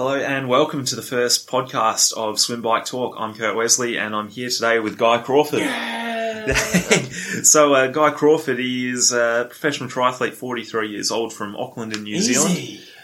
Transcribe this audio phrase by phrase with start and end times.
[0.00, 3.16] Hello and welcome to the first podcast of Swim Bike Talk.
[3.18, 5.60] I'm Kurt Wesley and I'm here today with Guy Crawford.
[5.60, 6.54] Yeah.
[7.42, 12.18] so, uh, Guy Crawford is a professional triathlete, 43 years old from Auckland in New
[12.18, 12.56] Zealand.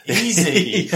[0.06, 0.50] Easy,
[0.88, 0.90] easy.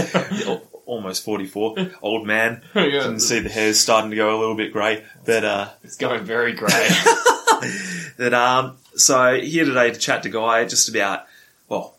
[0.87, 1.91] Almost 44.
[2.01, 2.63] Old man.
[2.73, 2.85] Yeah.
[2.85, 5.05] You can see the hair's starting to go a little bit grey.
[5.23, 6.89] But, uh, it's going very grey.
[8.17, 11.27] that um so here today to chat to Guy just about
[11.69, 11.95] well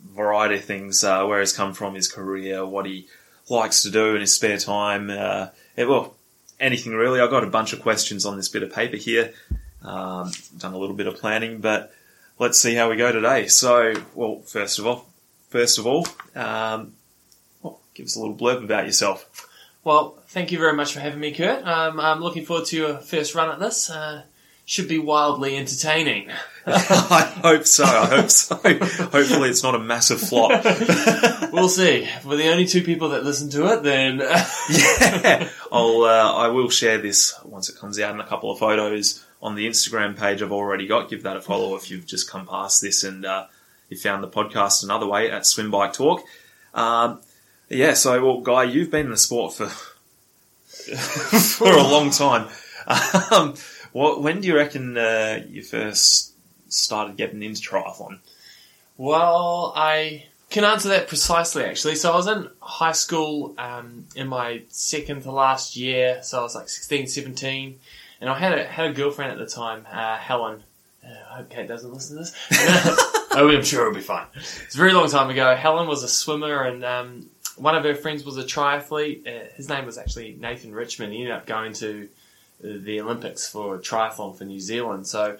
[0.00, 3.08] variety of things uh, where he's come from his career what he
[3.48, 5.48] likes to do in his spare time uh,
[5.78, 6.14] well
[6.60, 9.32] anything really I've got a bunch of questions on this bit of paper here
[9.82, 11.92] um, done a little bit of planning but
[12.38, 15.06] let's see how we go today so well first of all
[15.48, 16.94] first of all um,
[17.62, 19.48] well, give us a little blurb about yourself
[19.84, 21.62] well, thank you very much for having me, Kurt.
[21.66, 23.90] Um, I'm looking forward to your first run at this.
[23.90, 24.22] Uh,
[24.64, 26.30] should be wildly entertaining.
[26.66, 30.64] I hope so I hope so hopefully it's not a massive flop
[31.52, 32.04] We'll see.
[32.04, 36.48] If we're the only two people that listen to it, then yeah, I'll uh, I
[36.48, 40.18] will share this once it comes out in a couple of photos on the Instagram
[40.18, 41.10] page I've already got.
[41.10, 43.46] Give that a follow if you've just come past this and uh,
[43.90, 46.22] you found the podcast another way at Swim Bike Talk.
[46.72, 47.20] Um,
[47.68, 52.48] yeah, so well, Guy, you've been in the sport for for a long time.
[53.30, 53.54] Um,
[53.94, 56.34] what, when do you reckon uh, you first
[56.66, 58.18] started getting into triathlon?
[58.96, 61.94] Well, I can answer that precisely actually.
[61.94, 66.42] So I was in high school um, in my second to last year, so I
[66.42, 67.78] was like 16, 17,
[68.20, 70.64] and I had a, had a girlfriend at the time, uh, Helen.
[71.04, 72.34] Uh, I hope Kate doesn't listen to this.
[73.30, 74.26] oh, I'm sure it'll be fine.
[74.34, 75.54] It's a very long time ago.
[75.54, 79.24] Helen was a swimmer, and um, one of her friends was a triathlete.
[79.24, 81.12] Uh, his name was actually Nathan Richmond.
[81.12, 82.08] He ended up going to
[82.64, 85.06] the Olympics for triathlon for New Zealand.
[85.06, 85.38] So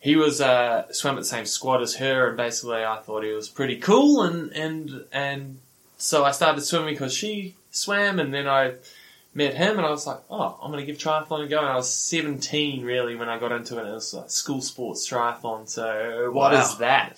[0.00, 3.32] he was uh, swam at the same squad as her, and basically I thought he
[3.32, 5.58] was pretty cool, and and and
[5.96, 8.74] so I started swimming because she swam, and then I
[9.34, 11.58] met him, and I was like, oh, I'm going to give triathlon a go.
[11.58, 13.88] And I was 17 really when I got into it.
[13.88, 15.68] It was like school sports triathlon.
[15.68, 16.60] So what Wow.
[16.62, 17.16] is that?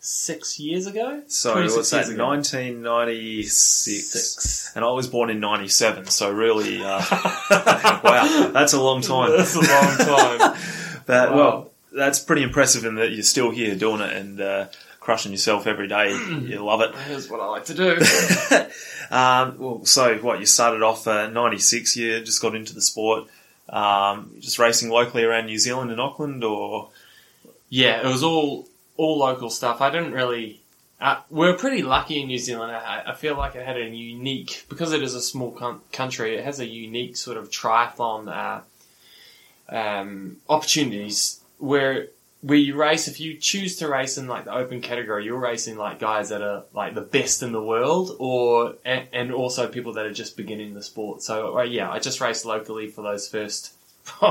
[0.00, 1.22] 26 years ago?
[1.26, 2.16] So 26 what's that?
[2.16, 4.72] 1996.
[4.76, 7.02] And I was born in 97, so really, uh,
[8.04, 9.36] wow, that's a long time.
[9.36, 10.54] That's a long time.
[11.08, 11.36] But, Wow.
[11.36, 14.66] well, that's pretty impressive in that you're still here doing it and uh,
[15.00, 16.10] crushing yourself every day.
[16.42, 16.94] You love it.
[17.06, 17.96] Here's what I like to do.
[19.10, 23.24] um, well, so what, you started off uh, 96, you just got into the sport,
[23.70, 26.90] um, just racing locally around New Zealand and Auckland, or
[27.70, 28.67] Yeah, it was all
[28.98, 29.80] all local stuff.
[29.80, 30.60] I didn't really.
[31.00, 32.72] Uh, we're pretty lucky in New Zealand.
[32.72, 36.36] I, I feel like it had a unique because it is a small con- country.
[36.36, 42.08] It has a unique sort of triathlon uh, um, opportunities where
[42.40, 43.06] where you race.
[43.06, 46.42] If you choose to race in like the open category, you're racing like guys that
[46.42, 50.36] are like the best in the world, or and, and also people that are just
[50.36, 51.22] beginning the sport.
[51.22, 53.72] So uh, yeah, I just raced locally for those first.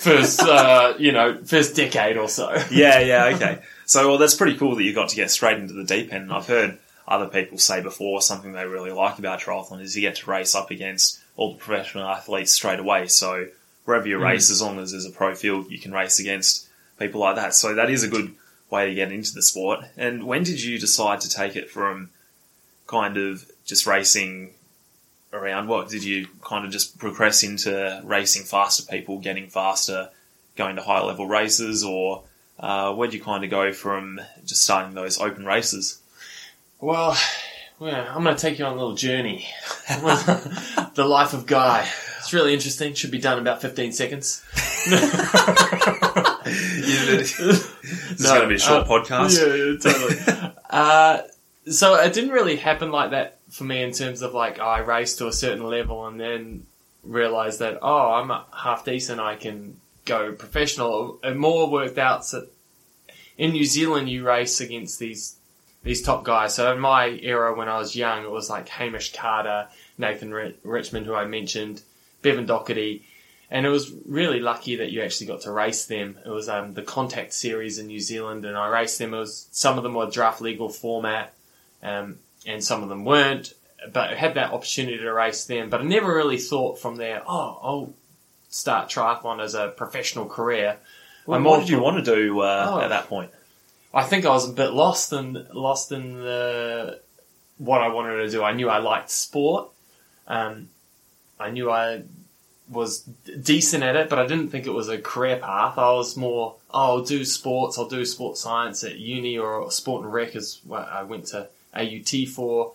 [0.00, 2.52] First, uh, you know, first decade or so.
[2.70, 3.58] yeah, yeah, okay.
[3.90, 6.22] So, well, that's pretty cool that you got to get straight into the deep end.
[6.22, 6.78] And I've heard
[7.08, 10.54] other people say before something they really like about triathlon is you get to race
[10.54, 13.08] up against all the professional athletes straight away.
[13.08, 13.48] So,
[13.86, 14.22] wherever you hmm.
[14.22, 16.68] race, as long as there's a pro field, you can race against
[17.00, 17.52] people like that.
[17.52, 18.32] So, that is a good
[18.70, 19.80] way to get into the sport.
[19.96, 22.10] And when did you decide to take it from
[22.86, 24.50] kind of just racing
[25.32, 25.66] around?
[25.66, 30.10] What did you kind of just progress into racing faster people, getting faster,
[30.54, 32.22] going to higher level races, or
[32.60, 36.00] uh, where'd you kind of go from just starting those open races?
[36.78, 37.16] Well,
[37.78, 39.48] well, I'm going to take you on a little journey.
[39.88, 41.88] the life of Guy.
[42.18, 42.92] It's really interesting.
[42.92, 44.44] Should be done in about 15 seconds.
[46.44, 49.38] this is going to be a short uh, podcast.
[49.38, 50.54] Yeah, yeah, totally.
[50.68, 51.22] uh,
[51.70, 55.18] so it didn't really happen like that for me in terms of like I raced
[55.18, 56.66] to a certain level and then
[57.02, 59.20] realized that oh I'm half decent.
[59.20, 61.18] I can go professional.
[61.22, 62.24] And more worked out.
[62.24, 62.46] So
[63.38, 65.36] in New Zealand, you race against these
[65.82, 66.54] these top guys.
[66.54, 70.56] So in my era when I was young, it was like Hamish Carter, Nathan Ri-
[70.62, 71.82] Richmond, who I mentioned,
[72.22, 73.02] Bevan Docherty.
[73.50, 76.18] And it was really lucky that you actually got to race them.
[76.24, 79.12] It was um, the Contact Series in New Zealand, and I raced them.
[79.12, 81.34] It was some of them were draft legal format,
[81.82, 83.54] um, and some of them weren't.
[83.92, 85.68] But I had that opportunity to race them.
[85.68, 87.94] But I never really thought from there, oh, I'll
[88.50, 90.76] start triathlon as a professional career.
[91.26, 92.80] Well, I'm what did you want to do uh, Oh.
[92.80, 93.30] at that point?
[93.94, 97.00] I think I was a bit lost in lost in the
[97.58, 98.42] what I wanted to do.
[98.42, 99.68] I knew I liked sport.
[100.26, 100.68] Um,
[101.38, 102.02] I knew I
[102.68, 103.00] was
[103.42, 105.76] decent at it, but I didn't think it was a career path.
[105.76, 107.78] I was more, oh, I'll do sports.
[107.78, 111.48] I'll do sports science at uni or sport and rec is what I went to
[111.74, 112.72] AUT for.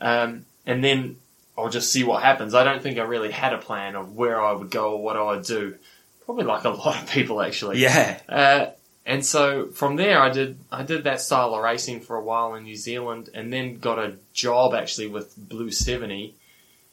[0.00, 1.16] Um, and then
[1.56, 2.54] I'll just see what happens.
[2.54, 5.16] I don't think I really had a plan of where I would go or what
[5.16, 5.76] I would do.
[6.24, 7.78] Probably like a lot of people actually.
[7.80, 8.20] Yeah.
[8.28, 8.66] Uh,
[9.04, 12.54] and so from there, I did I did that style of racing for a while
[12.54, 16.34] in New Zealand, and then got a job actually with Blue Seventy,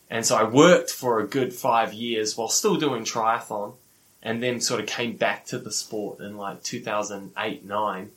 [0.09, 3.73] and so I worked for a good five years while still doing triathlon,
[4.23, 8.09] and then sort of came back to the sport in like two thousand eight nine,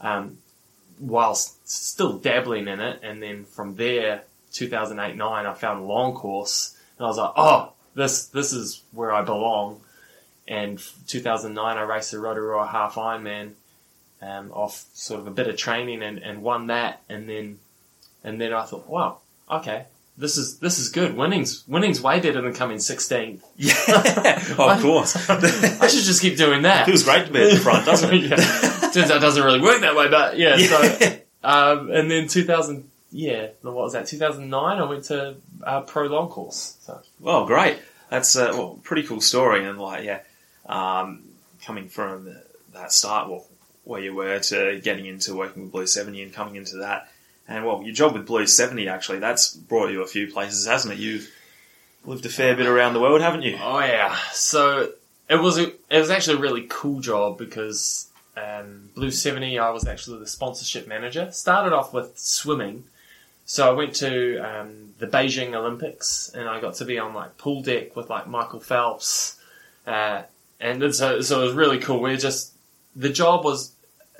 [0.00, 0.38] um,
[0.98, 5.80] whilst still dabbling in it, and then from there, two thousand eight nine, I found
[5.80, 9.80] a long course, and I was like, oh, this this is where I belong
[10.48, 13.52] and 2009 I raced the Rotorua Half Ironman
[14.22, 17.58] um, off sort of a bit of training and, and won that and then
[18.24, 19.18] and then I thought wow
[19.50, 19.84] okay
[20.16, 23.74] this is this is good winning's winning's way better than coming 16th Yeah.
[24.58, 25.28] of course.
[25.30, 28.12] I should just keep doing that It Feels great to be at the front, doesn't
[28.12, 28.22] it?
[28.30, 28.36] yeah.
[28.90, 32.87] turns out it doesn't really work that way but yeah, so um, and then 2000
[33.10, 37.78] yeah what was that 2009 I went to uh, pro long course so Well, great.
[38.10, 40.20] That's a well, pretty cool story, and like, yeah,
[40.66, 41.24] um,
[41.62, 42.34] coming from
[42.72, 43.44] that start, well,
[43.84, 47.08] where you were to getting into working with Blue Seventy and coming into that,
[47.46, 50.94] and well, your job with Blue Seventy actually that's brought you a few places, hasn't
[50.94, 51.00] it?
[51.00, 51.30] You've
[52.04, 53.58] lived a fair bit around the world, haven't you?
[53.60, 54.16] Oh yeah.
[54.32, 54.92] So
[55.28, 59.68] it was a, it was actually a really cool job because um, Blue Seventy, I
[59.68, 61.30] was actually the sponsorship manager.
[61.30, 62.84] Started off with swimming,
[63.48, 67.38] so I went to um, the Beijing Olympics and I got to be on like
[67.38, 69.40] pool deck with like Michael Phelps,
[69.86, 70.22] uh,
[70.60, 72.00] and so so it was really cool.
[72.02, 72.52] We just
[72.94, 73.72] the job was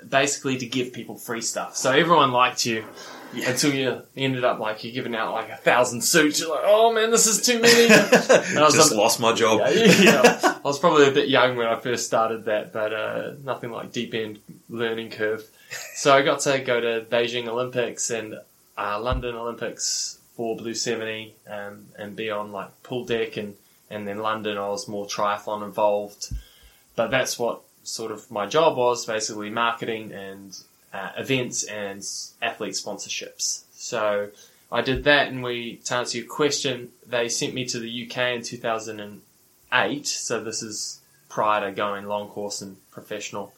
[0.07, 2.83] basically to give people free stuff, so everyone liked you.
[3.31, 3.51] Yeah.
[3.51, 6.91] Until you ended up like you're giving out like a thousand suits, you're like, oh
[6.91, 7.83] man, this is too many.
[7.83, 9.59] and I was Just on- lost my job.
[9.71, 10.39] yeah, yeah.
[10.65, 13.91] I was probably a bit young when I first started that, but uh, nothing like
[13.91, 15.43] deep end learning curve.
[15.93, 18.39] So I got to go to Beijing Olympics and
[18.79, 23.55] uh, London Olympics for Blue 70 um, and be on like pool deck and,
[23.89, 26.31] and then London I was more triathlon involved.
[26.95, 30.57] But that's what sort of my job was basically marketing and
[30.93, 32.03] uh, events and
[32.41, 33.63] athlete sponsorships.
[33.73, 34.29] So
[34.71, 38.35] I did that and we, to answer your question, they sent me to the UK
[38.35, 40.07] in 2008.
[40.07, 43.53] So this is prior to going long course and professional.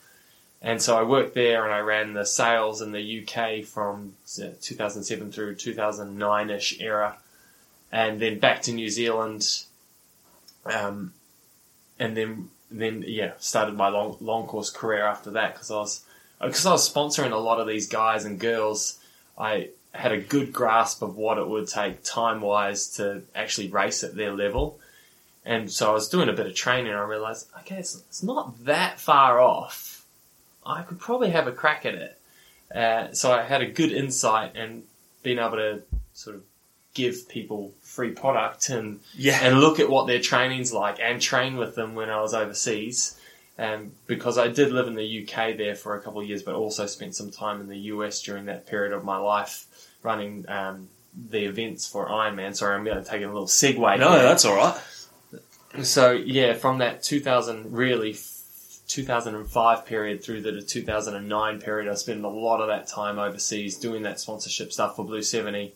[0.62, 4.50] And so I worked there and I ran the sales in the UK from uh,
[4.62, 7.18] 2007 through 2009-ish era.
[7.92, 9.64] And then back to New Zealand.
[10.66, 11.14] Um,
[12.00, 16.02] and then, then, yeah, started my long, long course career after that because I was,
[16.40, 19.00] because I was sponsoring a lot of these guys and girls.
[19.38, 24.04] I had a good grasp of what it would take time wise to actually race
[24.04, 24.80] at their level.
[25.44, 28.22] And so I was doing a bit of training and I realized, okay, it's, it's
[28.22, 29.91] not that far off.
[30.66, 32.18] I could probably have a crack at it.
[32.74, 34.84] Uh, so I had a good insight and
[35.24, 35.82] being able to
[36.14, 36.44] sort of
[36.94, 39.40] give people free product and, Yeah.
[39.42, 43.18] and look at what their training's like and train with them when I was overseas.
[43.60, 46.56] Um, because I did live in the UK there for a couple of years, but
[46.56, 49.66] also spent some time in the US during that period of my life
[50.02, 50.88] running um,
[51.30, 52.56] the events for Ironman.
[52.56, 54.00] Sorry, I'm going to take a little segue.
[54.00, 54.22] no, here.
[54.24, 54.80] that's all right.
[55.84, 58.14] So yeah, from that 2000 really
[58.92, 64.04] 2005 period through the 2009 period, I spent a lot of that time overseas doing
[64.04, 65.74] that sponsorship stuff for Blue 70.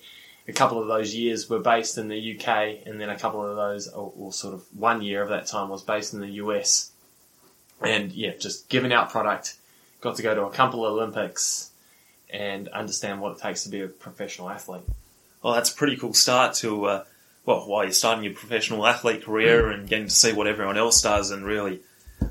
[0.47, 3.55] A couple of those years were based in the UK, and then a couple of
[3.55, 6.91] those, or, or sort of one year of that time was based in the US.
[7.81, 9.55] And yeah, just giving out product.
[10.01, 11.71] Got to go to a couple of Olympics
[12.29, 14.83] and understand what it takes to be a professional athlete.
[15.41, 17.03] Well, that's a pretty cool start to, uh,
[17.45, 21.01] well, while you're starting your professional athlete career and getting to see what everyone else
[21.01, 21.79] does, and really,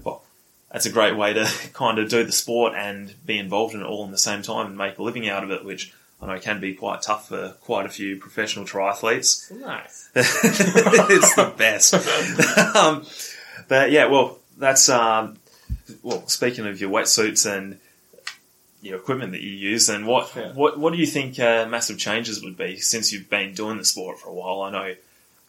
[0.05, 0.24] well,
[0.75, 3.85] that's a great way to kind of do the sport and be involved in it
[3.85, 6.41] all in the same time and make a living out of it, which I know
[6.41, 9.53] can be quite tough for quite a few professional triathletes.
[9.53, 10.11] Nice.
[10.17, 11.95] it's the best.
[12.77, 13.07] um,
[13.69, 15.37] but yeah, well, that's um,
[16.03, 16.27] well.
[16.27, 17.79] Speaking of your wetsuits and
[18.83, 20.53] your equipment that you use, and what Yeah.
[20.55, 23.85] what what do you think uh, massive changes would be since you've been doing the
[23.85, 24.63] sport for a while?
[24.63, 24.95] I know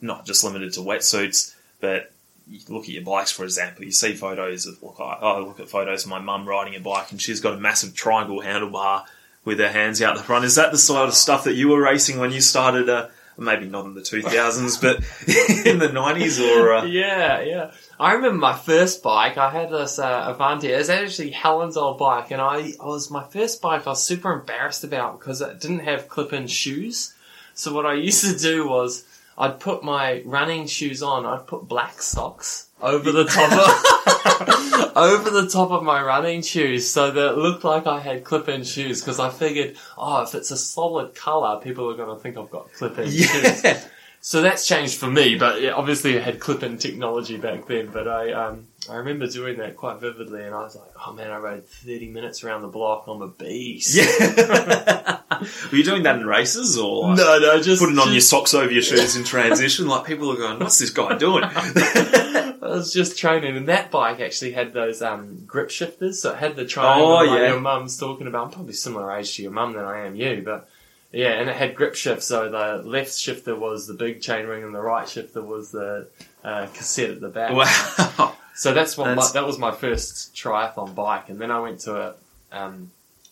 [0.02, 2.12] not just limited to wetsuits, but
[2.48, 3.86] you look at your bikes, for example.
[3.86, 4.98] You see photos of look.
[5.00, 7.60] I I look at photos of my mum riding a bike, and she's got a
[7.60, 9.06] massive triangle handlebar
[9.44, 10.46] with her hands out the front.
[10.46, 12.90] Is that the sort of stuff that you were racing when you started?
[12.90, 14.98] Uh, maybe not in the 2000s, but
[15.66, 17.72] in the 90s, or uh, Yeah, yeah.
[18.00, 19.38] I remember my first bike.
[19.38, 20.72] I had this uh, Avanti.
[20.72, 23.88] It was actually Helen's old bike, and I, I was my first bike.
[23.88, 27.14] I was super embarrassed about because it didn't have clip-in shoes.
[27.54, 29.06] So what I used to do was
[29.38, 31.26] I'd put my running shoes on.
[31.26, 36.90] I'd put black socks, over the top of over the top of my running shoes,
[36.90, 39.02] so that it looked like I had clip-in shoes.
[39.02, 42.52] Because I figured, oh, if it's a solid color, people are going to think I've
[42.52, 43.64] got clip-in shoes.
[43.64, 43.82] Yeah.
[44.22, 47.92] So that's changed for me, but yeah, obviously I had clip-in technology back then.
[47.94, 51.30] But I, um, I remember doing that quite vividly, and I was like, "Oh man,
[51.30, 53.06] I rode thirty minutes around the block.
[53.08, 55.20] I'm a beast." Yeah.
[55.72, 58.72] Were you doing that in races or No, no, just putting on your socks over
[58.72, 59.88] your shoes in transition?
[59.88, 61.44] Like people are going, "What's this guy doing?"
[61.96, 66.22] I was just training, and that bike actually had those um, grip shifters.
[66.22, 67.50] So it had the triangle Oh, like yeah.
[67.50, 68.46] your mum's talking about.
[68.46, 70.68] I'm probably similar age to your mum than I am you, but
[71.12, 72.26] yeah, and it had grip shifts.
[72.26, 76.08] So the left shifter was the big chainring, and the right shifter was the
[76.44, 77.52] uh, cassette at the back.
[77.54, 78.36] wow.
[78.56, 81.82] So that's what That's- my, that was my first triathlon bike, and then I went
[81.82, 82.16] to a
[82.52, 82.90] um,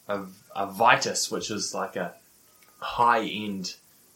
[0.08, 0.20] a,
[0.56, 2.14] a Vitus, which is like a
[2.80, 3.76] high end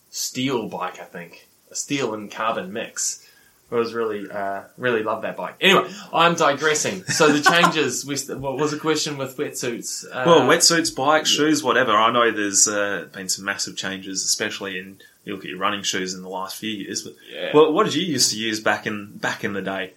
[0.10, 3.24] steel bike, I think, a steel and carbon mix.
[3.70, 5.56] It was really uh, really love that bike.
[5.60, 7.04] Anyway, I'm digressing.
[7.04, 8.06] So the changes.
[8.06, 10.06] what was the question with wetsuits?
[10.06, 11.92] Uh, Well, wetsuits, bikes, shoes, whatever.
[11.92, 15.84] I know there's uh, been some massive changes, especially in you look at your running
[15.84, 17.02] shoes in the last few years.
[17.02, 17.52] But Yeah.
[17.54, 19.92] well, what did you used to use back in back in the day?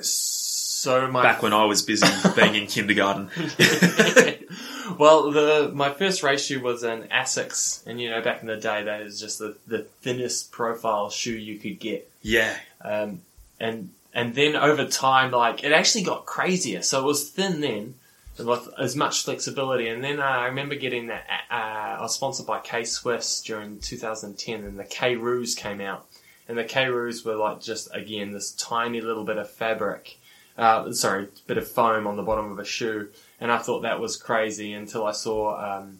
[0.00, 3.28] so my Back when I was busy being in kindergarten.
[4.98, 8.56] well, the my first race shoe was an Asics, and you know back in the
[8.56, 12.10] day that is just the, the thinnest profile shoe you could get.
[12.22, 13.22] Yeah, Um,
[13.60, 16.82] and and then over time, like it actually got crazier.
[16.82, 17.94] So it was thin then,
[18.38, 19.88] with as much flexibility.
[19.88, 21.24] And then uh, I remember getting that.
[21.50, 26.06] Uh, I was sponsored by K Swiss during 2010, and the K Ruuz came out,
[26.48, 30.18] and the K Ruuz were like just again this tiny little bit of fabric.
[30.56, 33.08] Uh, sorry, bit of foam on the bottom of a shoe,
[33.44, 35.98] and I thought that was crazy until I saw um,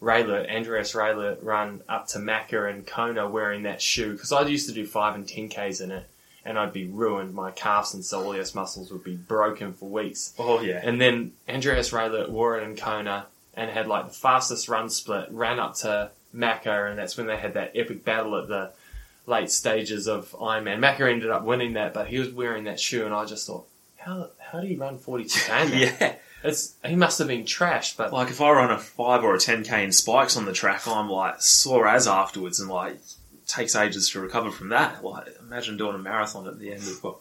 [0.00, 4.66] Raelert, Andreas Raelert, run up to Macca and Kona wearing that shoe because I used
[4.68, 6.06] to do five and ten k's in it,
[6.42, 7.34] and I'd be ruined.
[7.34, 10.32] My calves and soleus muscles would be broken for weeks.
[10.38, 14.66] oh yeah, And then Andreas Raelert wore it in Kona and had like the fastest
[14.70, 18.48] run split, ran up to Macca, and that's when they had that epic battle at
[18.48, 18.72] the
[19.26, 20.78] late stages of Ironman.
[20.78, 23.66] Macca ended up winning that, but he was wearing that shoe, and I just thought,
[23.98, 25.90] how how do you run forty two k?
[26.00, 26.14] yeah.
[26.46, 29.38] It's he must have been trashed, but Like if I run a five or a
[29.38, 32.98] ten k in spikes on the track, I'm like sore as afterwards, and like
[33.46, 35.04] takes ages to recover from that.
[35.04, 37.16] Like imagine doing a marathon at the end of what,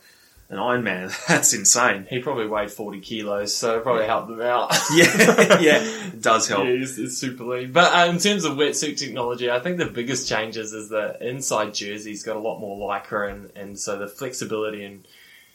[0.50, 1.14] an Ironman.
[1.28, 2.06] That's insane.
[2.10, 4.76] he probably weighed forty kilos, so it probably helped him out.
[4.94, 6.64] Yeah, yeah, it does help.
[6.66, 7.72] Yeah, it's, it's super lean.
[7.72, 11.74] But uh, in terms of wetsuit technology, I think the biggest changes is the inside
[11.74, 15.08] jersey's got a lot more lycra, and, and so the flexibility and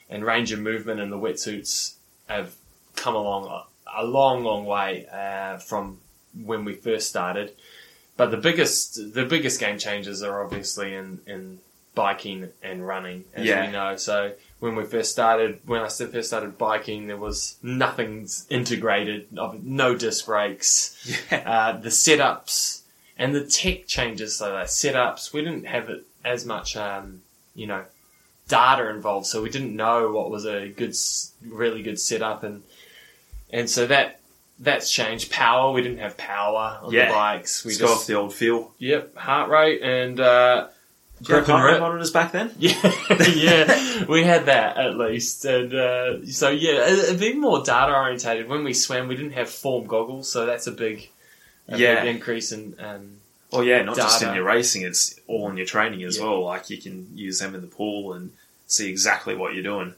[0.08, 1.94] and range of movement in the wetsuits
[2.28, 2.54] have
[2.96, 3.64] come along
[3.96, 5.98] a, long, long way uh, from
[6.44, 7.52] when we first started.
[8.16, 11.58] But the biggest the biggest game changes are obviously in, in
[11.94, 13.66] biking and running, as Yeah.
[13.66, 13.96] we know.
[13.96, 19.94] So when we first started, when I first started biking, there was nothing integrated, no
[19.96, 20.96] disc brakes,
[21.30, 22.82] Yeah, uh, the setups
[23.18, 24.36] and the tech changes.
[24.36, 27.22] So the setups, we didn't have it as much, um,
[27.54, 27.84] you know,
[28.50, 30.94] data involved, so we didn't know what was a good,
[31.46, 32.62] really good setup, and
[33.50, 34.20] and so that
[34.58, 35.30] that's changed.
[35.30, 37.06] Power, we didn't have power on Yeah.
[37.08, 37.64] the bikes.
[37.64, 38.74] We just go off the old feel.
[38.78, 40.68] yep, heart rate and uh,
[41.22, 41.80] grip and rate rip.
[41.80, 42.50] monitors back then?
[42.58, 42.92] Yeah,
[43.34, 47.92] yeah, we had that at least, and uh, so yeah, a, a bit more data
[47.94, 48.48] orientated.
[48.48, 51.08] When we swam, we didn't have form goggles, so that's a big,
[51.68, 52.02] a Yeah.
[52.04, 52.74] big increase in.
[52.78, 53.16] Um,
[53.52, 56.24] Well, yeah, not just in your racing; it's all in your training as Yeah.
[56.24, 56.44] well.
[56.44, 58.32] Like you can use them in the pool and
[58.66, 59.94] see exactly what you're doing.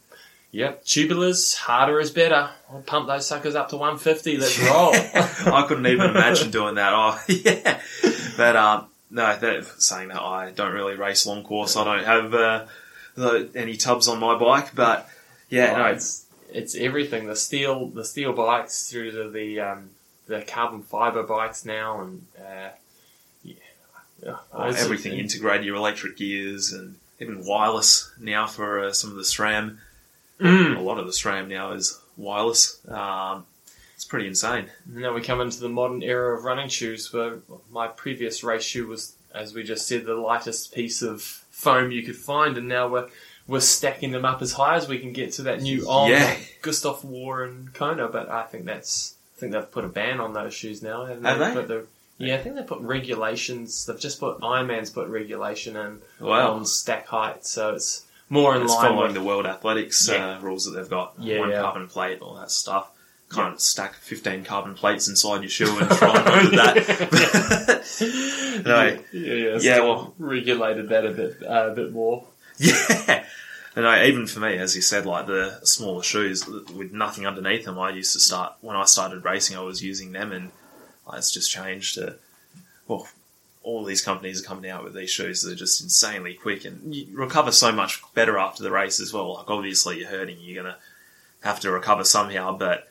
[0.51, 2.51] yep, tubulars, harder is better.
[2.71, 4.37] I'll pump those suckers up to 150.
[4.39, 4.95] Let's roll.
[4.95, 6.93] I couldn't even imagine doing that.
[6.95, 7.81] Oh, yeah.
[8.37, 11.77] But, um, no, that, saying that, I don't really race long course.
[11.77, 12.65] I don't have, uh,
[13.15, 15.07] the, any tubs on my bike, but
[15.51, 17.27] yeah, Oh, no, it's it's everything.
[17.27, 19.91] The steel, the steel bikes through to the um,
[20.27, 22.71] the carbon fiber bikes now, and uh,
[24.23, 24.37] yeah.
[24.69, 29.23] It's- everything integrated, your electric gears and even wireless now for uh, some of the
[29.23, 29.79] SRAM.
[30.41, 30.77] Mm.
[30.77, 32.81] A lot of the SRAM now is wireless.
[32.89, 33.47] Um,
[33.95, 34.67] it's pretty insane.
[34.87, 37.39] Now we come into the modern era of running shoes, where
[37.71, 42.03] my previous race shoe was, as we just said, the lightest piece of foam you
[42.03, 43.09] could find, and now we're
[43.47, 46.37] we're stacking them up as high as we can get to that new on Yeah.
[46.63, 48.09] Gustav wore and Kona.
[48.09, 51.25] But I think that's I think they've put a ban on those shoes now, haven't
[51.25, 51.83] Have they?
[52.23, 53.85] Yeah, I think they put regulations.
[53.87, 56.53] They've just put Ironman's put regulation in Wow.
[56.53, 60.37] on stack height, so it's more in It's line following with the World Athletics Yeah.
[60.37, 61.15] uh, rules that they've got.
[61.19, 61.61] Yeah, One yeah.
[61.61, 62.91] carbon plate, all that stuff.
[63.31, 67.83] Can't stack 15 carbon plates inside your shoe and try and do that.
[68.67, 68.99] no.
[69.13, 72.27] yeah, yeah, Yeah, well- regulated that a bit uh, a bit more.
[72.59, 73.25] Yeah.
[73.75, 77.65] And I, even for me, as you said, like the smaller shoes with nothing underneath
[77.65, 79.57] them, I used to start when I started racing.
[79.57, 80.51] I was using them, and
[81.15, 82.17] it's just changed to
[82.89, 83.09] well,
[83.63, 86.95] all these companies are coming out with these shoes that are just insanely quick, and
[86.95, 89.35] you recover so much better after the race as well.
[89.35, 90.79] Like obviously you're hurting, you're gonna
[91.43, 92.89] have to recover somehow, but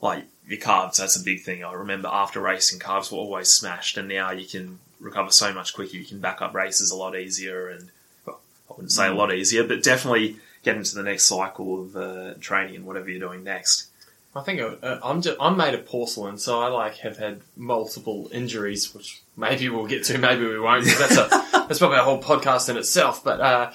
[0.00, 1.64] like your calves, that's a big thing.
[1.64, 5.74] I remember after racing, calves were always smashed, and now you can recover so much
[5.74, 5.96] quicker.
[5.96, 7.90] You can back up races a lot easier, and
[8.24, 8.40] well,
[8.70, 12.34] I wouldn't say a lot easier, but definitely get into the next cycle of uh,
[12.40, 13.88] training and whatever you're doing next.
[14.34, 18.30] I think uh, I'm just, I'm made of porcelain, so I like have had multiple
[18.32, 20.86] injuries, which maybe we'll get to, maybe we won't.
[20.86, 21.28] That's a
[21.68, 23.22] that's probably a whole podcast in itself.
[23.22, 23.72] But uh,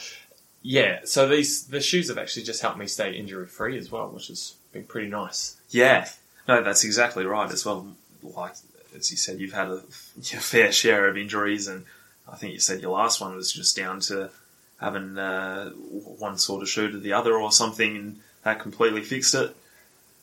[0.64, 4.10] yeah, so these the shoes have actually just helped me stay injury free as well,
[4.10, 5.58] which has been pretty nice.
[5.70, 6.10] Yeah,
[6.48, 7.96] no, that's exactly right as well.
[8.24, 8.54] Like
[8.96, 9.84] as you said, you've had a
[10.24, 11.86] your fair share of injuries, and
[12.28, 14.32] I think you said your last one was just down to
[14.80, 19.36] having uh, one sort of shoe to the other or something, and that completely fixed
[19.36, 19.56] it.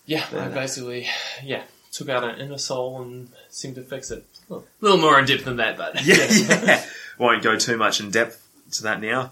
[0.07, 1.07] Yeah, I basically
[1.43, 4.25] yeah took out an inner sole and seemed to fix it.
[4.51, 6.85] A little more in depth than that, but Yeah, yeah.
[7.19, 9.31] Won't go too much in depth to that now.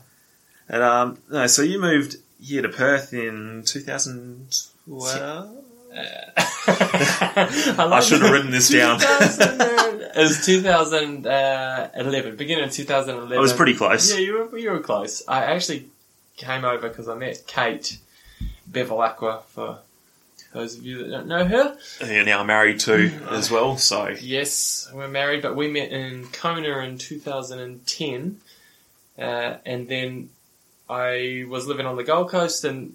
[0.69, 5.64] And um, no, so you moved here to Perth in 2012.
[5.95, 8.99] I, I should have written this down.
[9.02, 13.37] it was 2011, beginning of 2011.
[13.37, 14.11] I was pretty close.
[14.14, 15.23] Yeah, you were, you were close.
[15.29, 15.91] I actually
[16.37, 17.99] came over because I met Kate
[18.71, 19.81] Bevilacqua, for
[20.52, 21.76] those of you that don't know her.
[22.04, 26.78] You're now married too as well, so Yes, we're married, but we met in Kona
[26.80, 28.40] in 2010.
[29.18, 30.30] Uh, and then
[30.88, 32.94] I was living on the Gold Coast and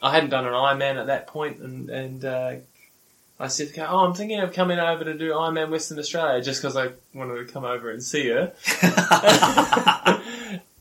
[0.00, 2.54] I hadn't done an Ironman at that point and, and uh,
[3.38, 6.42] I said, to Kate, oh, I'm thinking of coming over to do Ironman Western Australia
[6.42, 8.52] just because I wanted to come over and see her.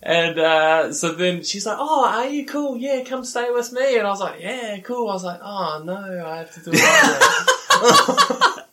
[0.06, 2.78] and uh, so then she's like, "Oh, are you cool?
[2.78, 5.82] Yeah, come stay with me." And I was like, "Yeah, cool." I was like, "Oh
[5.86, 8.64] no, I have to do it."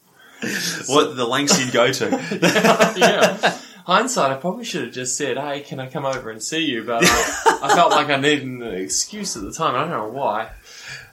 [0.88, 2.06] what the lengths you'd go to.
[2.96, 3.58] yeah.
[3.86, 6.82] Hindsight, I probably should have just said, "Hey, can I come over and see you?"
[6.82, 9.76] But I, I felt like I needed an excuse at the time.
[9.76, 10.50] I don't know why.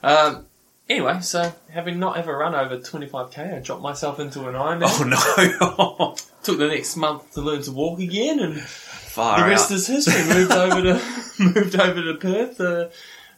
[0.01, 0.47] Um,
[0.89, 4.83] anyway, so having not ever run over 25k, I dropped myself into an Ironman.
[4.83, 6.15] Oh no!
[6.43, 8.57] Took the next month to learn to walk again, and
[9.17, 9.49] Far the out.
[9.49, 10.23] rest is history.
[10.31, 11.01] Moved over to
[11.39, 12.91] moved over to Perth to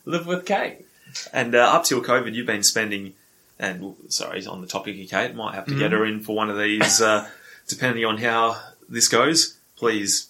[0.04, 0.86] live with Kate.
[1.32, 3.14] And uh, up till COVID, you've been spending,
[3.58, 6.50] and sorry, on the topic of Kate, might have to get her in for one
[6.50, 7.30] of these, uh,
[7.68, 9.58] depending on how this goes.
[9.78, 10.28] Please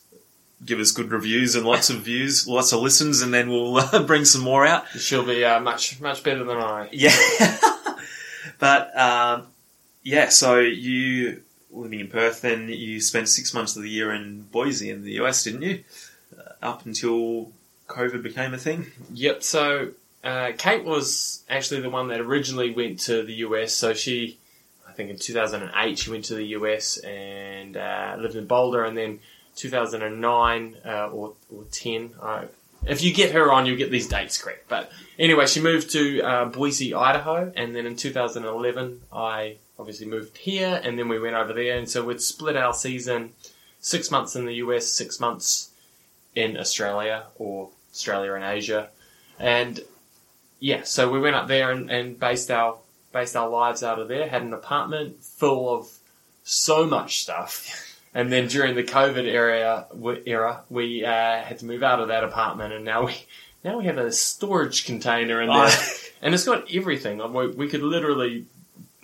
[0.64, 4.04] give us good reviews and lots of views, lots of listens, and then we'll uh,
[4.08, 4.88] bring some more out.
[4.90, 6.90] She'll be uh, much much better than I.
[6.92, 7.58] Yeah.
[8.60, 9.48] but, um,
[10.04, 14.44] yeah, so you, living in Perth, then you spent six months of the year in
[14.44, 15.84] Boise in the US, didn't you?
[16.38, 17.52] Uh, up until
[17.88, 18.88] COVID became a thing.
[19.14, 19.44] Yep.
[19.44, 19.92] So
[20.24, 23.74] uh, Kate was actually the one that originally went to the US.
[23.74, 24.38] So she,
[24.88, 28.98] I think in 2008, she went to the US and uh, lived in Boulder, and
[28.98, 29.20] then
[29.56, 32.12] 2009 uh, or or 10.
[32.22, 32.46] Uh,
[32.86, 34.70] if you get her on, you'll get these dates correct.
[34.70, 40.38] But anyway, she moved to uh, Boise, Idaho, and then in 2011, I obviously moved
[40.38, 43.32] here, and then we went over there, and so we'd split our season
[43.80, 45.70] six months in the US, six months
[46.36, 48.90] in Australia or Australia and Asia,
[49.40, 49.80] and
[50.60, 52.78] yeah, so we went up there and, and based our
[53.14, 54.28] based our lives out of there.
[54.28, 55.88] Had an apartment full of
[56.44, 59.88] so much stuff, and then during the COVID era
[60.26, 63.16] era, we uh, had to move out of that apartment, and now we
[63.64, 65.98] now we have a storage container in there, Oh.
[66.22, 67.18] and it's got everything.
[67.34, 68.46] We, we could literally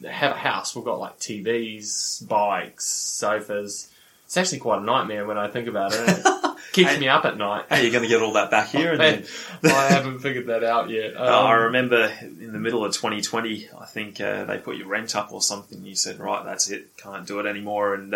[0.04, 0.76] have a house.
[0.76, 3.90] We've got like TVs, bikes, sofas.
[4.26, 6.04] It's actually quite a nightmare when I think about it.
[6.08, 7.66] It keeps me up at night.
[7.70, 8.94] How are you going to get all that back here?
[8.94, 9.00] And
[9.62, 11.16] then, I haven't figured that out yet.
[11.16, 14.88] Uh, I Um, remember in the middle of 2020, I think uh, they put your
[14.88, 15.86] rent up or something.
[15.86, 17.94] You said, right, that's it, can't do it anymore.
[17.94, 18.16] And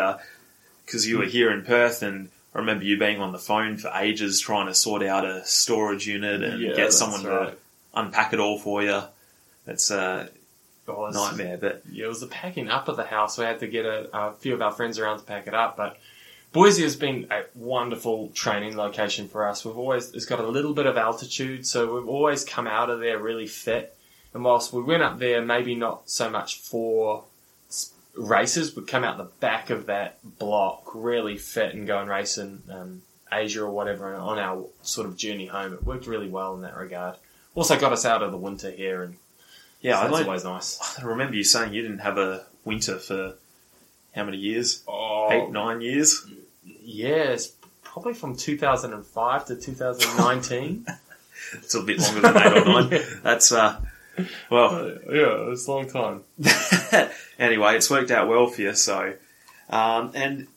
[0.86, 3.92] because you were here in Perth, and I remember you being on the phone for
[3.96, 7.52] ages trying to sort out a storage unit and Yeah, get someone right.
[7.52, 7.56] to
[7.94, 9.02] unpack it all for you.
[9.68, 10.30] It's a
[11.16, 13.38] Nightmare, but Yeah, it was the packing up of the house.
[13.38, 15.78] We had to get a, a few of our friends around to pack it up.
[15.78, 15.98] But
[16.52, 19.64] Boise has been a wonderful training location for us.
[19.64, 23.00] We've always it's got a little bit of altitude, so we've always come out of
[23.00, 23.96] there really fit.
[24.34, 27.24] And whilst we went up there, maybe not so much for
[28.16, 32.38] races, we'd come out the back of that block really fit and go and race
[32.38, 35.74] in um, Asia or whatever on our sort of journey home.
[35.74, 37.16] It worked really well in that regard.
[37.56, 39.18] Also got us out of the winter here, and
[39.82, 41.00] yeah, so I, that's like, always nice.
[41.00, 43.36] I remember you saying you didn't have a winter for
[44.16, 44.84] how many years?
[44.88, 46.26] Oh, Eight, nine years?
[46.84, 47.38] Yeah,
[47.84, 50.86] probably from 2005 to 2019.
[51.54, 53.02] it's a bit longer than eight or nine.
[53.24, 53.82] That's uh,
[54.50, 56.24] well, Uh, yeah, it's a long time.
[57.40, 58.74] anyway, it's worked out well for you.
[58.76, 59.14] So,
[59.70, 60.48] um, and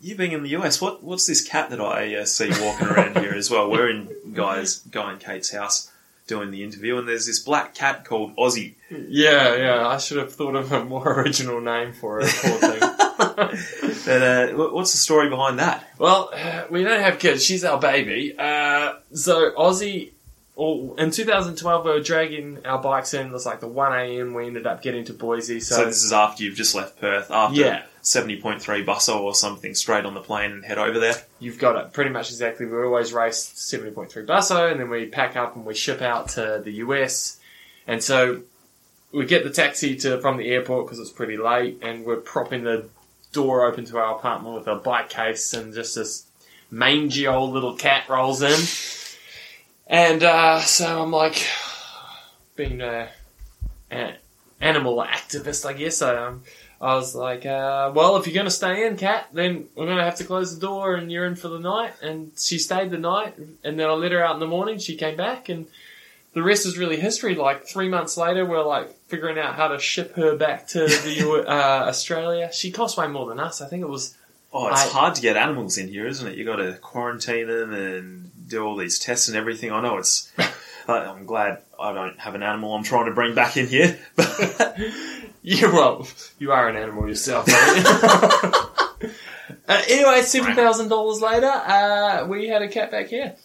[0.00, 3.18] you being in the US, what what's this cat that I uh, see walking around
[3.18, 3.70] here as well?
[3.70, 5.90] We're in guys, guy and Kate's house
[6.28, 8.74] doing the interview, and there's this black cat called Aussie.
[8.90, 9.88] Yeah, yeah.
[9.88, 12.28] I should have thought of a more original name for it.
[12.28, 12.94] Poor thing.
[13.18, 15.84] But, uh, what's the story behind that?
[15.98, 17.44] well, uh, we don't have kids.
[17.44, 18.34] She's our baby.
[18.38, 20.12] Uh, so Aussie.
[20.58, 23.28] In 2012, we were dragging our bikes in.
[23.28, 24.34] It was like the 1 a.m.
[24.34, 25.60] We ended up getting to Boise.
[25.60, 27.82] So, So, this is after you've just left Perth, after Yeah.
[28.02, 31.14] 70.3 busso or something, straight on the plane and head over there.
[31.38, 32.66] you've got it pretty much exactly.
[32.66, 36.60] We always race 70.3 busso, and then we pack up and we ship out to
[36.64, 37.38] the US.
[37.86, 38.42] And so
[39.12, 42.64] we get the taxi to from the airport because it's pretty late, and we're propping
[42.64, 42.86] the
[43.32, 46.24] door open to our apartment with a bike case, and just this
[46.70, 48.58] mangy old little cat rolls in.
[49.88, 51.46] And uh, so I'm like,
[52.56, 53.08] being a,
[53.90, 54.16] an
[54.60, 56.02] animal activist, I guess.
[56.02, 56.42] I, um,
[56.80, 59.96] I was like, uh, well, if you're going to stay in, cat, then we're going
[59.98, 61.94] to have to close the door and you're in for the night.
[62.02, 64.78] And she stayed the night, and then I let her out in the morning.
[64.78, 65.66] She came back, and
[66.34, 67.34] the rest is really history.
[67.34, 71.44] Like three months later, we're like figuring out how to ship her back to the
[71.48, 72.50] uh, Australia.
[72.52, 73.60] She cost way more than us.
[73.62, 74.16] I think it was
[74.52, 76.36] Oh, it's I- hard to get animals in here, isn't it?
[76.36, 79.70] You got to quarantine them and do all these tests and everything.
[79.72, 80.32] I know it's.
[80.88, 83.98] I'm glad I don't have an animal I'm trying to bring back in here.
[84.16, 84.78] But
[85.42, 86.06] Yeah, well,
[86.38, 87.48] you are an animal yourself.
[87.48, 87.76] aren't
[89.02, 89.10] you?
[89.68, 93.36] uh, anyway, seven thousand dollars later, uh, we had a cat back here.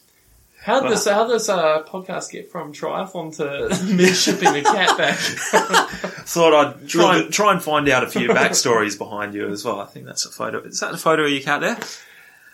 [0.64, 4.98] How did this how this uh, podcast get from triathlon to me shipping a cat
[4.98, 5.18] back?
[5.18, 9.80] Thought I'd try and, try and find out a few backstories behind you as well.
[9.82, 10.60] I think that's a photo.
[10.62, 11.78] Is that a photo of your cat there?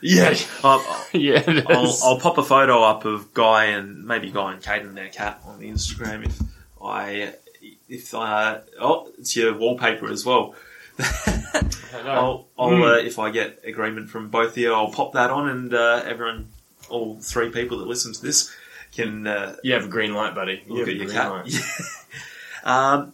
[0.02, 1.64] Yeah, I'll, yeah.
[1.68, 1.98] I'll.
[2.04, 5.42] I'll pop a photo up of Guy and maybe Guy and Kate and their cat
[5.46, 6.40] on the Instagram if
[6.84, 7.34] I
[7.88, 10.56] if uh, oh it's your wallpaper as well.
[11.00, 11.70] I.
[12.06, 12.98] I'll, I'll Mm.
[12.98, 16.02] uh, if I get agreement from both of you, I'll pop that on, and uh,
[16.06, 16.50] everyone,
[16.90, 18.54] all three people that listen to this,
[18.94, 20.62] can uh, you have a green light, buddy.
[20.68, 21.46] You look at your cat.
[22.64, 23.14] um,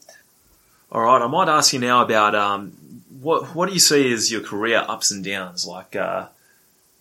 [0.92, 2.72] all right, I might ask you now about um,
[3.22, 5.66] what what do you see as your career ups and downs?
[5.68, 6.28] Like, uh,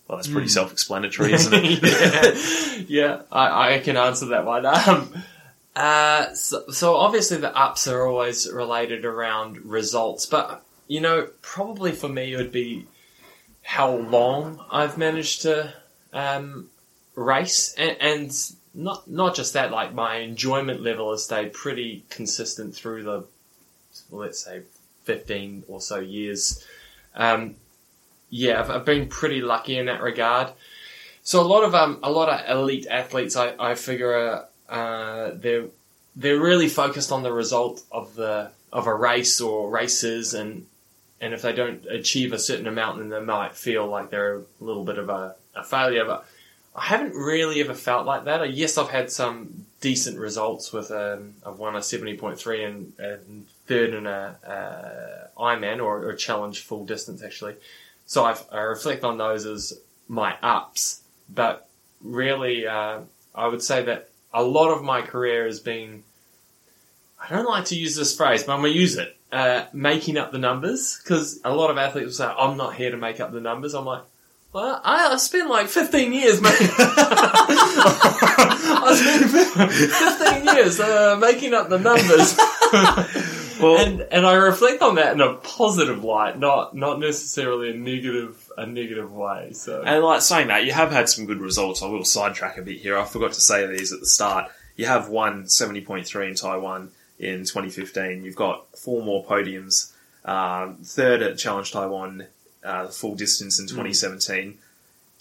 [0.07, 0.51] well, that's pretty Mm.
[0.51, 1.81] self-explanatory, isn't it?
[1.83, 4.65] yeah, yeah I, I can answer that one.
[4.87, 5.23] Um,
[5.75, 11.91] uh, so, so obviously the ups are always related around results, but you know, probably
[11.91, 12.87] for me it would be
[13.61, 15.73] how long I've managed to
[16.13, 16.69] um,
[17.15, 18.31] race, and, and
[18.73, 19.71] not not just that.
[19.71, 23.25] Like my enjoyment level has stayed pretty consistent through the
[24.11, 24.61] let's say
[25.03, 26.63] fifteen or so years.
[27.15, 27.55] Um,
[28.35, 30.49] yeah, I've, I've been pretty lucky in that regard.
[31.23, 35.67] So a lot of um, a lot of elite athletes, I, I figure, uh, they're
[36.17, 40.65] they're really focused on the result of the of a race or races, and
[41.21, 44.43] and if they don't achieve a certain amount, then they might feel like they're a
[44.59, 46.03] little bit of a, a failure.
[46.05, 46.25] But
[46.75, 48.41] I haven't really ever felt like that.
[48.41, 52.65] Uh, Yes, I've had some decent results with um, I've won a seventy point three
[52.65, 57.55] and, and third in a uh, Ironman or, or challenge full distance actually.
[58.05, 61.67] So I've, I reflect on those as my ups, but
[62.01, 62.99] really, uh,
[63.33, 66.03] I would say that a lot of my career has been.
[67.19, 69.17] I don't like to use this phrase, but I'm going to use it.
[69.31, 72.91] Uh, making up the numbers, because a lot of athletes will say, "I'm not here
[72.91, 74.03] to make up the numbers." I'm like,
[74.55, 76.69] well, I, I spent like 15 years making.
[78.77, 79.71] I spent
[80.45, 82.37] 15 years uh, making up the numbers.
[83.61, 87.73] Well- and and I reflect on that in a positive light, not not necessarily a
[87.73, 89.51] negative a negative way.
[89.53, 91.81] So And like saying that, you have had some good results.
[91.83, 92.97] I will sidetrack a bit here.
[92.97, 94.51] I forgot to say these at the start.
[94.75, 98.23] You have won 70.3 in Taiwan in 2015.
[98.25, 99.91] You've got four more podiums.
[100.25, 102.25] Um, third at Challenge Taiwan,
[102.63, 104.57] uh, full distance in 2017.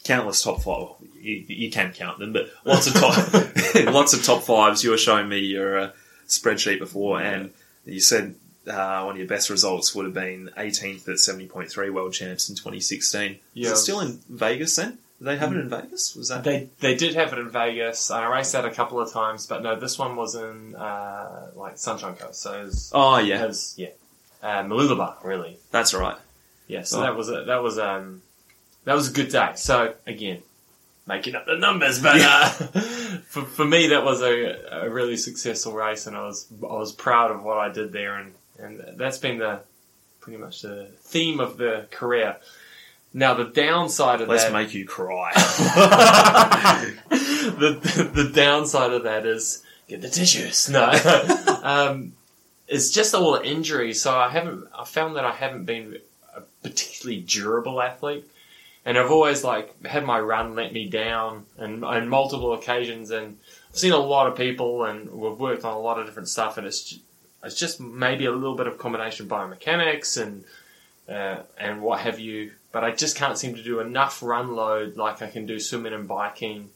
[0.02, 0.88] Countless top five.
[1.20, 3.32] You, you can count them, but lots of top,
[3.92, 4.82] lots of top fives.
[4.84, 5.90] You were showing me your uh,
[6.26, 7.52] spreadsheet before, and
[7.84, 8.34] you said
[8.66, 12.54] uh, one of your best results would have been 18th at 70.3 World Champs in
[12.56, 13.38] 2016.
[13.52, 13.66] Yeah.
[13.66, 14.98] Is it still in Vegas then?
[15.18, 16.14] Did they have it in Vegas?
[16.16, 16.44] Was that?
[16.44, 18.10] They they did have it in Vegas.
[18.10, 21.78] I raced that a couple of times, but no, this one was in uh, like
[21.78, 22.40] Sunshine Coast.
[22.42, 23.88] So it was, oh yeah, was yeah,
[24.42, 25.56] uh, Mooloolaba, really.
[25.70, 26.16] that's right.
[26.66, 27.02] Yeah, so Oh.
[27.02, 28.22] that was a, that was um
[28.84, 29.52] that was a good day.
[29.54, 30.42] So again,
[31.06, 32.48] making up the numbers, but uh,
[33.28, 36.92] for for me that was a, a really successful race, and I was I was
[36.92, 39.60] proud of what I did there, and and that's been the
[40.20, 42.36] pretty much the theme of the career.
[43.12, 45.32] Now the downside of Let's that, make you cry.
[45.34, 46.98] the,
[47.94, 50.68] the the downside of that is get the tissues.
[50.68, 50.90] No,
[51.62, 52.14] um,
[52.66, 54.02] it's just all the injuries.
[54.02, 54.66] So I haven't.
[54.76, 55.98] I found that I haven't been
[56.34, 58.28] a particularly durable athlete,
[58.84, 63.38] and I've always like had my run let me down, and on multiple occasions, and
[63.70, 66.58] I've seen a lot of people, and we've worked on a lot of different stuff,
[66.58, 66.98] and it's
[67.42, 70.44] it's just maybe a little bit of combination biomechanics and
[71.08, 72.52] uh, and what have you.
[72.72, 75.92] But I just can't seem to do enough run load like I can do swimming
[75.92, 76.70] and biking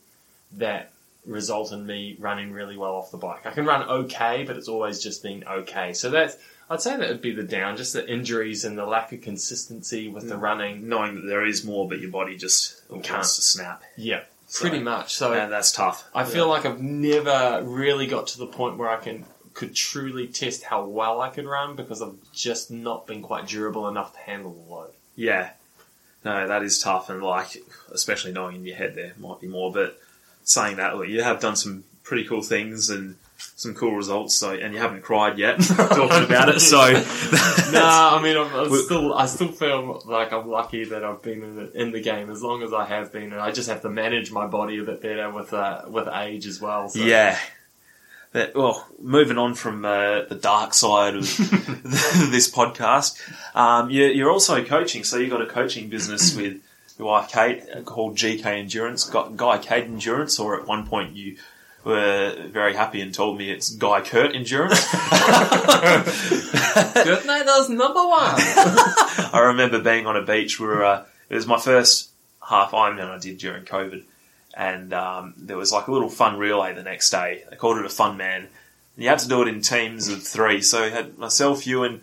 [0.52, 0.92] that
[1.26, 3.46] result in me running really well off the bike.
[3.46, 5.92] I can run okay, but it's always just been okay.
[5.92, 6.36] So that's
[6.70, 10.08] I'd say that would be the down, just the injuries and the lack of consistency
[10.08, 10.40] with the mm.
[10.40, 10.88] running.
[10.88, 13.04] Knowing that there is more, but your body just Can't.
[13.04, 13.82] to snap.
[13.96, 15.14] Yeah, So- pretty much.
[15.14, 16.08] So and that's tough.
[16.14, 20.28] I feel like I've never really got to the point where I can could truly
[20.28, 24.18] test how well I could run because I've just not been quite durable enough to
[24.20, 24.92] handle the load.
[25.16, 25.50] Yeah.
[26.24, 27.56] No, that is tough, and like,
[27.90, 29.72] especially knowing in your head there might be more.
[29.72, 29.98] But
[30.44, 34.34] saying that, look, you have done some pretty cool things and some cool results.
[34.34, 36.60] So, and you haven't cried yet talking about it.
[36.60, 36.76] So,
[37.72, 41.42] nah, I mean, I'm, I'm still, I still feel like I'm lucky that I've been
[41.42, 43.82] in the, in the game as long as I have been, and I just have
[43.82, 46.88] to manage my body a bit better with uh, with age as well.
[46.88, 47.00] So.
[47.00, 47.38] yeah.
[48.32, 51.22] That, well, moving on from uh, the dark side of
[52.30, 53.18] this podcast,
[53.56, 55.02] um, you're, you're also coaching.
[55.02, 56.60] So you've got a coaching business with
[56.98, 61.38] your wife Kate called GK Endurance, Gu- Guy Kate Endurance, or at one point you
[61.84, 64.84] were very happy and told me it's Guy Kurt Endurance.
[64.92, 65.00] Good
[67.26, 68.34] night, that was number one.
[69.32, 72.10] I remember being on a beach where uh, it was my first
[72.46, 74.04] half Ironman I did during COVID,
[74.54, 77.44] and um, there was like a little fun relay the next day.
[77.48, 78.42] They called it a fun man.
[78.42, 80.60] And you had to do it in teams of three.
[80.60, 82.00] So we had myself, you, and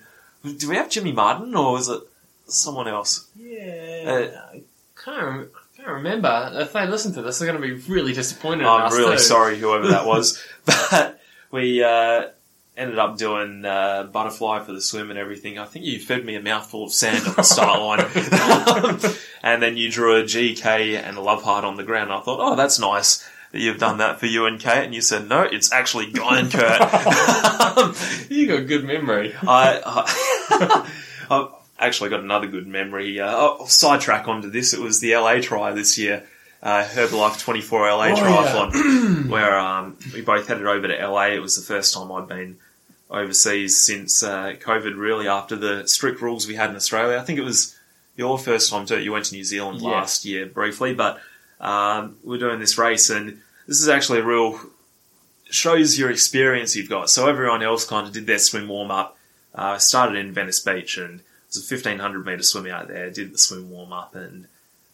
[0.58, 2.02] do we have Jimmy Martin or was it
[2.48, 3.28] someone else?
[3.38, 4.62] yeah, I
[5.04, 5.50] can't, rem-
[5.86, 6.52] I remember.
[6.54, 8.66] If they listen to this, they're going to be really disappointed.
[8.66, 9.22] I'm us really too.
[9.22, 11.20] sorry, whoever that was, but
[11.52, 12.30] we uh,
[12.76, 15.60] ended up doing uh, butterfly for the swim and everything.
[15.60, 19.78] I think you fed me a mouthful of sand on the start line, and then
[19.78, 22.12] you drew a GK and a love heart on the ground.
[22.12, 25.02] I thought, oh, that's nice that you've done that for you and Kate, and you
[25.02, 26.82] said, no, it's actually Guy and Kurt.
[28.30, 29.34] You got a good memory.
[29.44, 29.82] I,
[31.30, 33.20] I actually got another good memory.
[33.20, 34.74] Uh, I'll sidetrack onto this.
[34.74, 36.24] It was the LA try this year,
[36.64, 38.16] uh, Herbalife 24 LA Oh, yeah.
[38.16, 41.28] triathlon, where um, we both headed over to LA.
[41.28, 42.58] It was the first time I'd been
[43.10, 47.18] overseas since uh, COVID, really, after the strict rules we had in Australia.
[47.18, 47.78] I think it was
[48.18, 49.00] your first time too.
[49.02, 49.90] You went to New Zealand Yeah.
[49.90, 51.20] last year briefly, but
[51.60, 54.60] um, we're doing this race, and this is actually a real
[55.50, 57.10] shows your experience you've got.
[57.10, 59.18] So everyone else kind of did their swim warm up.
[59.54, 61.22] Uh, started in Venice Beach and
[61.56, 63.10] was a fifteen hundred meter swim out there.
[63.10, 64.48] Did the swim warm up and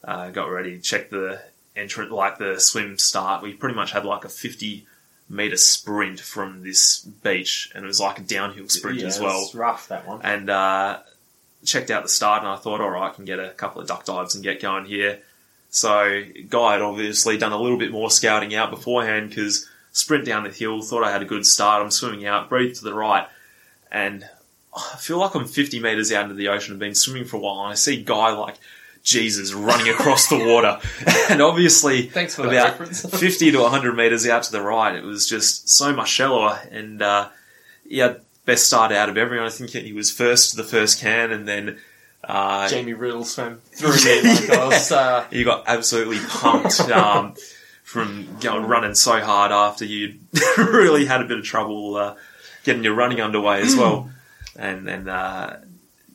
[0.03, 0.79] uh, got ready.
[0.79, 1.41] Checked the
[1.75, 3.41] entrance, like the swim start.
[3.43, 4.85] We pretty much had like a fifty
[5.29, 9.43] meter sprint from this beach, and it was like a downhill sprint Yeah, as well
[9.45, 10.19] It's rough that one.
[10.23, 10.99] and uh,
[11.63, 13.87] checked out the start, and I thought, all right, I can get a couple of
[13.87, 15.19] duck dives and get going here.
[15.69, 20.43] So, Guy had obviously done a little bit more scouting out beforehand because sprint down
[20.43, 21.81] the hill, thought I had a good start.
[21.81, 23.25] I'm swimming out, breathe to the right,
[23.89, 24.25] and
[24.73, 26.73] I feel like I'm 50 meters out into the ocean.
[26.73, 28.55] I've been swimming for a while, and I see Guy like
[29.03, 30.79] Jesus running across the water,
[31.29, 35.27] and obviously Thanks for about 50 to 100 meters out to the right, it was
[35.27, 36.59] just so much shallower.
[36.71, 37.29] And uh,
[37.85, 39.47] yeah, best start out of everyone.
[39.47, 41.77] I think he was first to the first can, and then
[42.23, 44.91] uh, Jamie Riddle swam through me like I was.
[44.91, 47.33] Uh, he got absolutely pumped um,
[47.83, 50.19] from going running so hard after you
[50.57, 52.15] really had a bit of trouble uh,
[52.63, 54.09] getting your running underway as well.
[54.55, 55.61] And then uh,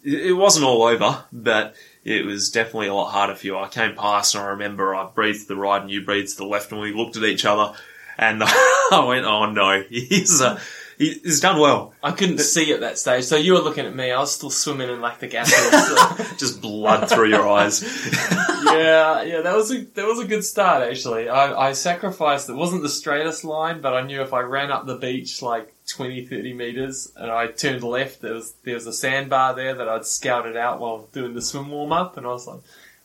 [0.04, 3.58] it, it wasn't all over, but it was definitely a lot harder for you.
[3.58, 6.36] I came past and I remember I breathed to the right and you breathed to
[6.36, 7.76] the left, and we looked at each other,
[8.16, 10.60] and I went, "Oh no, he's uh,
[10.98, 13.94] he, he's done well." I couldn't see at that stage, so you were looking at
[13.94, 14.12] me.
[14.12, 16.38] I was still swimming in lactic acid.
[16.38, 17.82] Just blood through your eyes.
[17.82, 21.28] yeah, yeah, that was a that was a good start actually.
[21.28, 22.48] I, I sacrificed.
[22.48, 25.75] It wasn't the straightest line, but I knew if I ran up the beach like
[25.88, 29.88] 20, 30 meters and I turned left, there was there was a sandbar there that
[29.88, 32.60] I'd scouted out while doing the swim warm up, and I was like,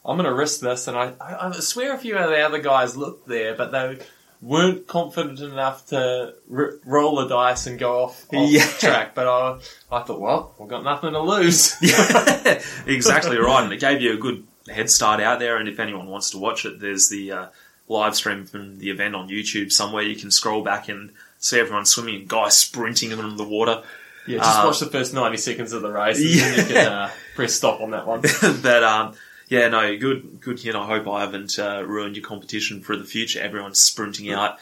[0.05, 0.87] I'm gonna risk this.
[0.87, 3.99] And I, I, I swear a few of the other guys looked there, but they
[4.41, 8.65] weren't confident enough to r- roll the dice and go off, off Yeah.
[8.79, 9.13] track.
[9.13, 9.59] But I
[9.91, 11.75] I thought, well, we've got nothing to lose.
[11.81, 13.63] yeah, exactly right.
[13.63, 15.57] And it gave you a good head start out there.
[15.57, 17.45] And if anyone wants to watch it, there's the uh,
[17.91, 20.03] live stream from the event on YouTube somewhere.
[20.03, 23.83] You can scroll back and see everyone swimming and guys sprinting in the water.
[24.27, 26.83] Yeah, just Uh, watch the first 90 seconds of the race and then you Yeah.
[26.83, 28.21] can uh, press stop on that one.
[28.61, 29.15] but um,
[29.49, 30.63] Yeah, no, good, good.
[30.63, 33.41] You know, I hope I haven't uh, ruined your competition for the future.
[33.41, 34.59] Everyone's sprinting out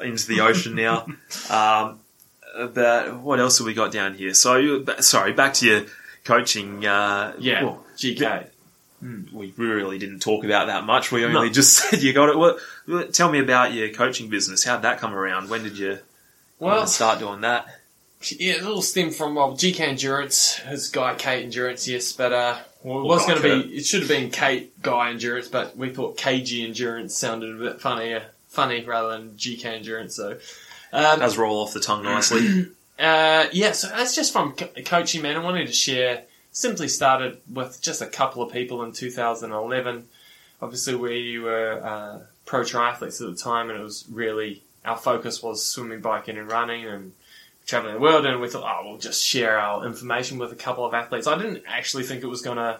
[0.00, 1.06] into the ocean now.
[1.50, 2.00] Um,
[2.72, 4.32] but what else have we got down here?
[4.32, 5.82] So, sorry, back to your
[6.24, 6.86] coaching.
[6.86, 8.46] Uh, Yeah, well, GK.
[9.32, 11.12] We really didn't talk about that much.
[11.12, 11.52] We only No.
[11.52, 12.38] just said you got it.
[12.38, 14.64] What, what- tell me about your coaching business.
[14.64, 15.50] How'd that come around?
[15.50, 15.98] When did you
[16.58, 17.66] Well, start doing that?
[18.38, 22.56] yeah, it all stemmed from well, GK Endurance, his guy Kate Endurance, yes, but uh,
[22.82, 25.90] well, it was going to be, it should have been Kate Guy Endurance, but we
[25.90, 30.16] thought KG Endurance sounded a bit funnier, funny rather than GK Endurance.
[30.16, 30.38] So,
[30.92, 32.68] um, does roll off the tongue nicely.
[32.96, 35.36] Uh, yeah, so that's just from co- coaching, man.
[35.36, 36.22] I wanted to share.
[36.56, 40.06] Simply started with just a couple of people in 2011.
[40.62, 45.42] Obviously, we were uh, pro triathletes at the time, and it was really our focus
[45.42, 47.12] was swimming, biking, and running, and
[47.66, 48.24] traveling the world.
[48.24, 51.26] And we thought, oh, we'll just share our information with a couple of athletes.
[51.26, 52.78] I didn't actually think it was going to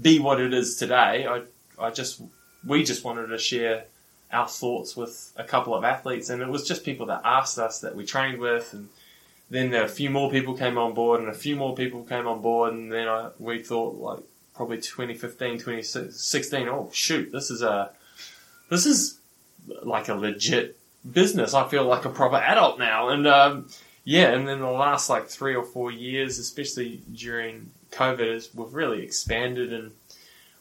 [0.00, 1.26] be what it is today.
[1.26, 1.42] I,
[1.84, 2.22] I just,
[2.64, 3.86] we just wanted to share
[4.32, 7.80] our thoughts with a couple of athletes, and it was just people that asked us
[7.80, 8.88] that we trained with, and
[9.50, 12.40] then a few more people came on board and a few more people came on
[12.40, 14.20] board and then I, we thought like
[14.54, 17.90] probably 2015 2016 oh shoot this is a
[18.68, 19.18] this is
[19.82, 20.78] like a legit
[21.10, 21.54] business.
[21.54, 23.08] I feel like a proper adult now.
[23.08, 23.66] And um,
[24.04, 28.74] yeah and then the last like three or four years especially during covid is we've
[28.74, 29.92] really expanded and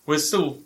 [0.05, 0.59] we're still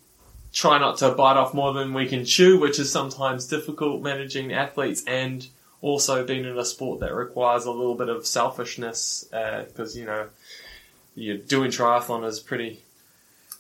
[0.52, 4.52] trying not to bite off more than we can chew which is sometimes difficult managing
[4.54, 5.48] athletes and
[5.84, 10.28] also being in a sport that requires a little bit of selfishness because you know
[11.14, 12.80] you're doing triathlon is pretty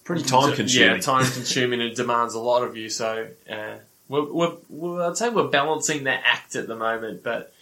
[0.06, 0.96] Pretty time consuming.
[0.96, 3.76] yeah time consuming and demands a lot of you so uh,
[4.10, 7.54] we're, we're, we're, I'd say we're balancing that act at the moment but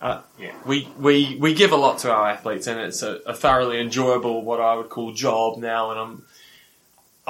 [0.00, 3.34] uh, yeah, we, we we give a lot to our athletes and it's a, a
[3.34, 6.24] thoroughly enjoyable what I would call job now and I'm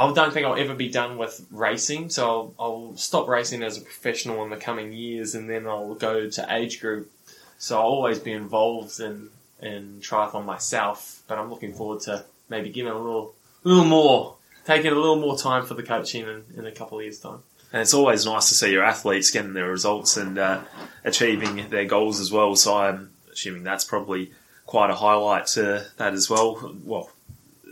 [0.00, 3.76] I don't think I'll ever be done with racing, so I'll, I'll stop racing as
[3.76, 7.10] a professional in the coming years, and then I'll go to age group.
[7.58, 9.28] So I'll always be involved in
[9.60, 14.90] in triathlon myself, but I'm looking forward to maybe giving a little little more, taking
[14.90, 17.42] a little more time for the coaching in, in a couple of years' time.
[17.70, 20.62] And it's always nice to see your athletes getting their results and uh,
[21.04, 22.56] achieving their goals as well.
[22.56, 24.32] So I'm assuming that's probably
[24.64, 26.74] quite a highlight to that as well.
[26.82, 27.10] Well,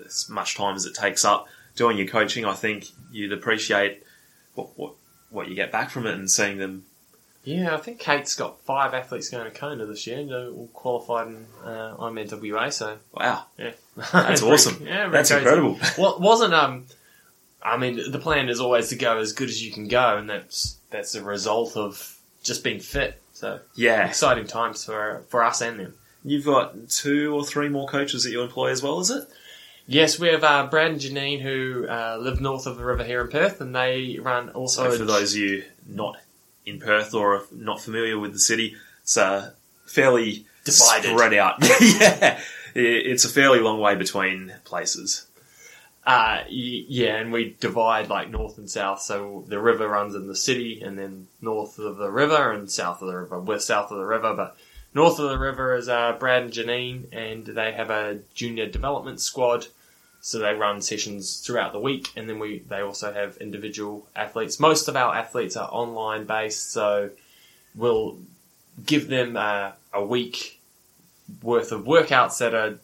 [0.05, 4.03] as much time as it takes up doing your coaching, I think you'd appreciate
[4.55, 4.93] what, what,
[5.31, 6.85] what you get back from it and seeing them.
[7.45, 10.69] Yeah, I think Kate's got five athletes going to Kona this year, and they're all
[10.75, 13.71] qualified in uh, So Wow, yeah,
[14.12, 14.85] that's awesome.
[14.87, 15.45] Yeah, That's crazy.
[15.47, 15.79] incredible.
[15.97, 16.87] Well, wasn't um,
[17.62, 20.29] I mean, the plan is always to go as good as you can go, and
[20.29, 23.21] that's that's a result of just being fit.
[23.33, 25.95] So Yeah, exciting times for for us and them.
[26.25, 29.27] you've got two or three more coaches that you employ as well, is it?
[29.90, 33.22] Yes, we have uh, Brad and Janine who uh, live north of the river here
[33.22, 34.85] in Perth, and they run also.
[34.85, 36.18] So a- for those of you not
[36.66, 39.53] in Perth or not familiar with the city, it's uh,
[39.87, 41.09] fairly Divided.
[41.11, 41.55] spread out.
[41.81, 42.38] yeah,
[42.74, 45.27] it's a fairly long way between places.
[46.07, 49.01] Uh, yeah, and we divide like north and south.
[49.01, 53.01] So the river runs in the city, and then north of the river and south
[53.01, 53.40] of the river.
[53.40, 54.55] We're south of the river, but
[54.92, 59.20] north of the river is uh, Brad and Janine, and they have a junior development
[59.22, 59.68] squad.
[60.21, 64.59] So they run sessions throughout the week, and then we they also have individual athletes.
[64.59, 67.11] Most of our athletes are online based, so
[67.75, 68.19] we'll
[68.85, 70.61] give them uh, a week
[71.43, 72.79] worth of workouts that are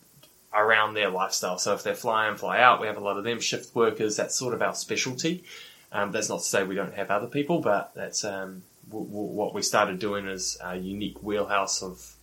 [0.55, 1.59] around their lifestyle.
[1.59, 3.41] So if they're fly in, fly out, we have a lot of them.
[3.41, 5.45] Shift workers, that's sort of our specialty.
[5.93, 9.29] Um, that's not to say we don't have other people, but that's um, w- w-
[9.29, 12.15] what we started doing is a unique wheelhouse of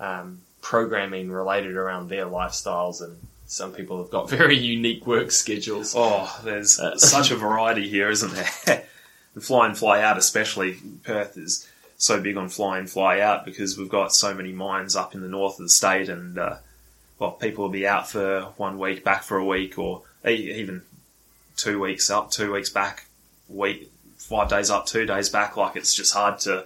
[0.00, 3.02] um, programming related around their lifestyles.
[3.02, 5.94] And some people have got very unique work schedules.
[5.96, 8.84] Oh, there's Uh, such a variety here, isn't there?
[9.34, 13.44] the fly in, fly out, especially Perth, is so big on fly in, fly out
[13.44, 16.56] because we've got so many mines up in the north of the state, and uh,
[17.18, 20.82] well, people will be out for one week, back for a week, or even
[21.56, 23.06] two weeks up, two weeks back,
[23.48, 25.56] week, five days up, two days back.
[25.56, 26.64] Like it's just hard to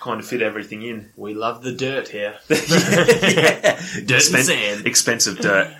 [0.00, 1.10] kind of fit everything in.
[1.16, 2.36] We love the dirt here.
[2.48, 3.80] yeah.
[4.04, 4.86] Dirt and sand.
[4.86, 5.74] expensive dirt.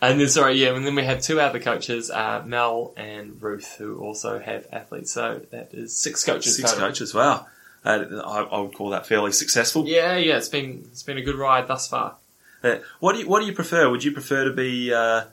[0.00, 3.76] And then, sorry, yeah, and then we have two other coaches, uh, Mel and Ruth,
[3.78, 5.10] who also have athletes.
[5.10, 6.56] So that is six coaches.
[6.56, 6.88] Six total.
[6.88, 7.14] coaches.
[7.14, 7.46] Wow,
[7.82, 9.86] uh, I, I would call that fairly successful.
[9.88, 12.16] Yeah, yeah, it's been it's been a good ride thus far.
[12.62, 13.88] Uh, what do you What do you prefer?
[13.90, 15.24] Would you prefer to be uh,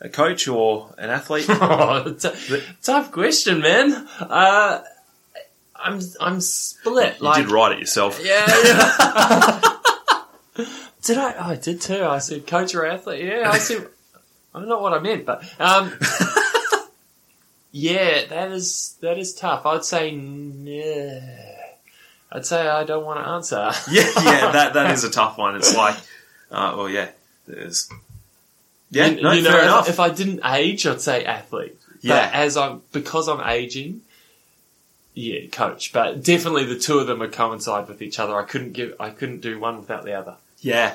[0.00, 1.46] a coach or an athlete?
[2.20, 4.06] T- tough question, man.
[4.20, 4.82] Uh,
[5.76, 7.16] I'm I'm split.
[7.20, 8.20] you like, did write it yourself.
[8.22, 9.60] yeah, yeah.
[11.02, 11.34] did I?
[11.38, 12.04] Oh, I did too.
[12.04, 13.24] I said coach or athlete.
[13.24, 13.88] Yeah, I said.
[14.54, 15.92] I don't know what I meant, but um,
[17.72, 19.66] Yeah, that is that is tough.
[19.66, 21.20] I'd say, nah.
[22.30, 23.72] I'd say I don't want to answer.
[23.90, 25.56] Yeah, yeah, that that is a tough one.
[25.56, 25.96] It's like,
[26.52, 27.08] uh, well, yeah,
[27.48, 27.88] there's.
[28.90, 29.88] Yeah, You- no, you know, fair if, enough.
[29.88, 31.76] if I didn't age, I'd say athlete.
[32.00, 32.26] Yeah.
[32.30, 34.02] But as I'm because I'm aging,
[35.14, 35.92] yeah, coach.
[35.92, 38.36] But definitely the two of them would coincide with each other.
[38.38, 40.36] I couldn't give I couldn't do one without the other.
[40.60, 40.94] Yeah.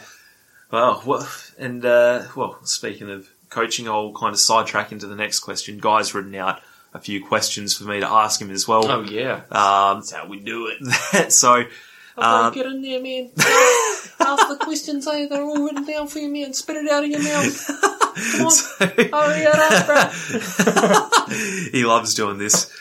[0.72, 5.40] Well, well and uh, well, speaking of coaching, I'll kind of sidetrack into the next
[5.40, 5.78] question.
[5.80, 6.62] Guy's written out
[6.94, 8.86] a few questions for me to ask him as well.
[8.90, 9.42] Oh yeah.
[9.52, 11.32] Um, That's how we do it.
[11.32, 11.64] so,
[12.18, 13.30] Um, get in there, man.
[13.38, 15.28] Ask the questions, eh?
[15.30, 16.54] They're all written down for you, man.
[16.54, 17.68] Spit it out of your mouth.
[18.34, 18.52] Come on.
[18.52, 21.30] so- Hurry it up,
[21.72, 22.72] he loves doing this.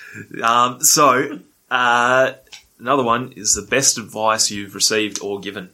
[0.42, 1.38] Um, so,
[1.70, 2.32] uh,
[2.80, 5.70] another one is the best advice you've received or given.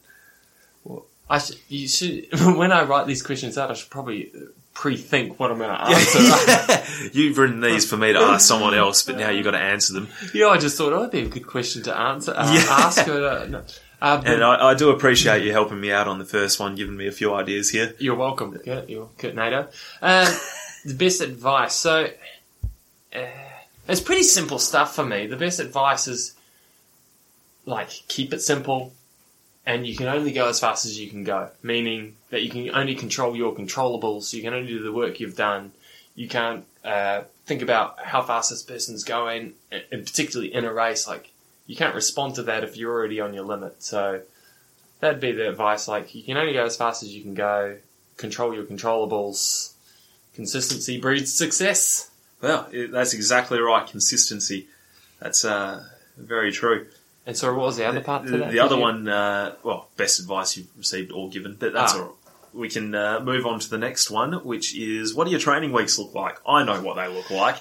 [1.27, 2.27] I should, you should,
[2.57, 4.31] when I write these questions out, I should probably
[4.75, 6.19] pre-think what I'm going to answer.
[6.99, 7.09] Yeah.
[7.13, 9.93] You've written these for me to ask someone else, but now you've got to answer
[9.93, 10.09] them.
[10.33, 12.65] Yeah, I just thought, oh, that'd be a good question to answer, uh, Yeah.
[12.69, 13.05] ask.
[13.07, 13.63] But, uh, no.
[14.01, 16.95] uh, And I, I do appreciate you helping me out on the first one, giving
[16.97, 17.95] me a few ideas here.
[17.99, 18.87] you're welcome, Kurt.
[18.89, 19.67] You're Kurt Nato.
[20.01, 20.27] Um,
[20.85, 21.73] the best advice.
[21.73, 22.07] So,
[23.15, 23.19] uh,
[23.87, 25.25] it's pretty simple stuff for me.
[25.27, 26.35] The best advice is
[27.65, 28.93] like keep it simple,
[29.65, 31.49] and you can only go as fast as you can go.
[31.63, 34.33] Meaning that you can only control your controllables.
[34.33, 35.71] You can only do the work you've done.
[36.15, 41.07] You can't uh, think about how fast this person's going, and particularly in a race.
[41.07, 41.31] Like
[41.65, 43.81] you can't respond to that if you're already on your limit.
[43.81, 44.21] So
[44.99, 45.87] that'd be the advice.
[45.87, 47.77] Like you can only go as fast as you can go.
[48.17, 49.73] Control your controllables.
[50.35, 52.09] Consistency breeds success.
[52.41, 53.87] Well, that's exactly right.
[53.87, 54.67] Consistency.
[55.19, 55.83] That's uh,
[56.17, 56.87] very true.
[57.27, 58.51] And so, what was the other part the, to that?
[58.51, 61.97] the other you- one, uh, well, best advice you've received or given, but that's Ah.
[61.97, 62.11] all right.
[62.53, 65.73] We can uh, move on to the next one, which is what do your training
[65.73, 66.37] weeks look like?
[66.47, 67.57] I know what they look like,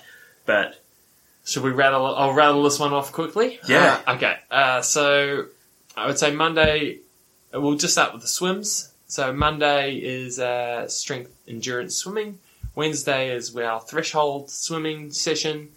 [0.46, 0.80] but
[1.44, 2.06] Should we rattle?
[2.14, 3.58] I'll rattle this one off quickly.
[3.68, 4.00] Yeah.
[4.06, 4.36] Uh, okay.
[4.50, 5.46] Uh, so
[5.96, 6.98] I would say Monday.
[7.52, 8.92] We'll just start with the swims.
[9.08, 12.38] So Monday is uh, strength endurance swimming.
[12.76, 15.70] Wednesday is our threshold swimming session,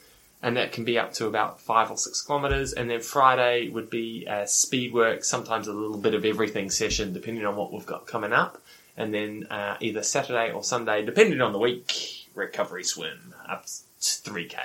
[0.48, 2.72] and that can be up to about five or six kilometers.
[2.72, 7.12] And then Friday would be a speed work, sometimes a little bit of everything session,
[7.12, 8.62] depending on what we've got coming up.
[8.96, 14.22] And then uh, either Saturday or Sunday, depending on the week, recovery swim up to
[14.22, 14.58] three k.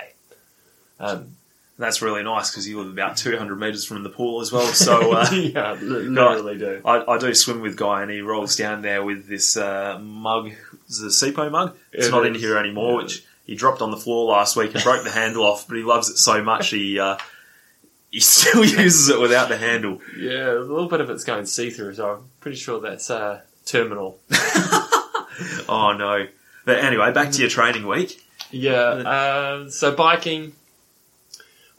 [0.99, 1.35] Um,
[1.77, 4.67] that's really nice because you live about 200 metres from the pool as well.
[4.67, 6.81] So uh, yeah, li- literally do.
[6.85, 10.51] I, I do swim with Guy, and he rolls down there with this uh, mug,
[10.87, 11.75] is a Sipo mug?
[11.91, 13.03] It's It not in here anymore, Yeah.
[13.03, 15.83] which he dropped on the floor last week and broke the handle off, but he
[15.83, 17.17] loves it so much he uh,
[18.09, 19.99] he still uses it without the handle.
[20.17, 23.41] Yeah, a little bit of it's going see through, so I'm pretty sure that's uh,
[23.65, 24.19] terminal.
[25.67, 26.27] Oh no!
[26.65, 28.23] But anyway, back to your training week.
[28.51, 30.53] Yeah, uh, so biking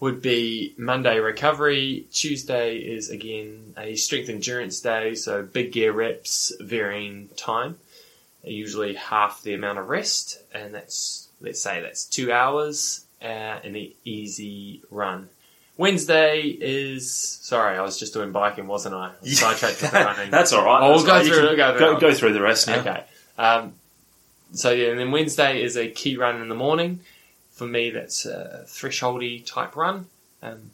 [0.00, 2.06] would be Monday recovery.
[2.12, 7.78] Tuesday is again a strength endurance day, so big gear reps, varying time,
[8.42, 13.76] usually half the amount of rest, and that's let's say that's two hours uh, and
[13.76, 15.28] an easy run.
[15.76, 19.10] Wednesday is sorry, I was just doing biking, wasn't I?
[19.22, 20.30] I Sidetracked with the running.
[20.30, 20.82] That's all right.
[20.82, 21.26] Oh, we'll go right.
[21.26, 22.78] Through go through go, go through the rest now.
[22.80, 23.04] Okay.
[23.36, 23.74] Um,
[24.52, 27.00] so yeah, and then Wednesday is a key run in the morning.
[27.52, 30.06] For me, that's a thresholdy type run.
[30.42, 30.70] Um,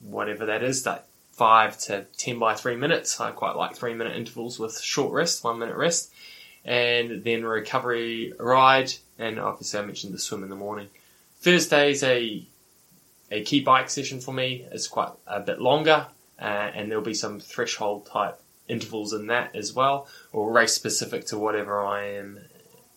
[0.00, 3.20] whatever that is, that five to ten by three minutes.
[3.20, 6.10] I quite like three minute intervals with short rest, one minute rest,
[6.64, 8.94] and then recovery ride.
[9.18, 10.88] And obviously, I mentioned the swim in the morning.
[11.40, 12.46] Thursday's a
[13.30, 14.66] a key bike session for me.
[14.70, 16.06] It's quite a bit longer,
[16.40, 16.44] uh,
[16.74, 21.38] and there'll be some threshold type intervals in that as well, or race specific to
[21.38, 22.40] whatever I am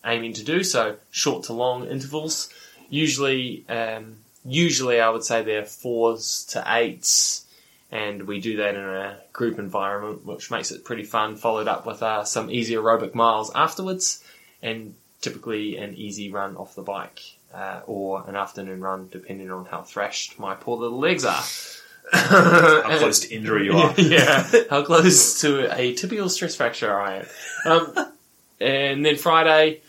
[0.04, 0.62] aiming to do.
[0.62, 2.50] So short to long intervals.
[2.88, 7.46] Usually, um, usually I would say they're fours to eights,
[7.90, 11.36] and we do that in a group environment, which makes it pretty fun.
[11.36, 14.22] Followed up with uh, some easy aerobic miles afterwards,
[14.62, 17.20] and typically an easy run off the bike.
[17.52, 21.42] Uh, or an afternoon run, depending on how thrashed my poor little legs are.
[22.12, 23.94] How close to injury you are.
[23.98, 27.24] yeah, how close to a tibial stress fracture I
[27.64, 27.72] am.
[27.72, 28.12] Um,
[28.60, 29.80] and then Friday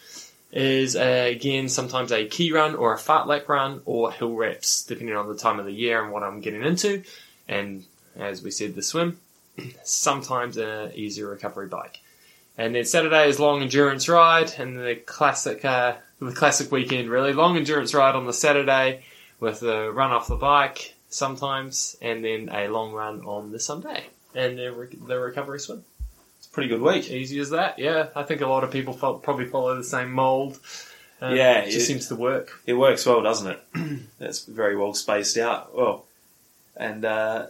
[0.52, 5.16] is uh, again sometimes a key run or a fartlek run or hill reps, depending
[5.16, 7.04] on the time of the year and what I'm getting into.
[7.48, 7.84] And
[8.16, 9.20] as we said, the swim.
[9.84, 12.00] Sometimes an easier recovery bike.
[12.60, 17.32] And then Saturday is long endurance ride, and the classic, uh, the classic weekend really
[17.32, 19.04] long endurance ride on the Saturday
[19.40, 24.08] with a run off the bike sometimes, and then a long run on the Sunday,
[24.36, 25.86] and the, re- the recovery swim.
[26.38, 27.10] It's a pretty good week.
[27.10, 28.08] Easy as that, yeah.
[28.14, 30.60] I think a lot of people fo- probably follow the same mold.
[31.22, 32.62] Um, Yeah, it just it- seems to work.
[32.66, 33.60] It works well, doesn't it?
[34.20, 35.74] It's very well spaced out.
[35.76, 36.04] Well,
[36.76, 37.48] and uh,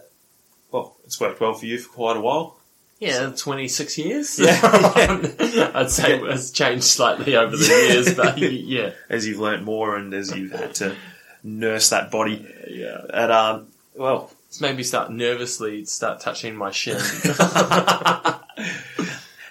[0.70, 2.56] well, it's worked well for you for quite a while.
[3.00, 4.38] Yeah, 26 years.
[4.38, 4.60] Yeah.
[5.74, 8.92] I'd say it has changed slightly over the years, but yeah.
[9.08, 10.94] as you've learnt more and as you've had to
[11.42, 12.46] nurse that body.
[12.68, 13.00] Yeah.
[13.12, 16.96] And um, well, It's made me start nervously start touching my shin.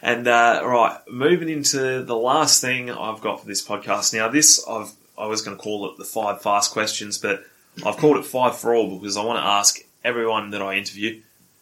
[0.04, 4.14] and uh, right, moving into the last thing I've got for this podcast.
[4.14, 7.44] Now, this I've I was going to call it the five fast questions, but
[7.84, 11.22] I've called it five for all because I want to ask everyone that I interview,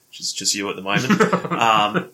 [0.09, 1.21] which is just you at the moment.
[1.51, 2.09] um,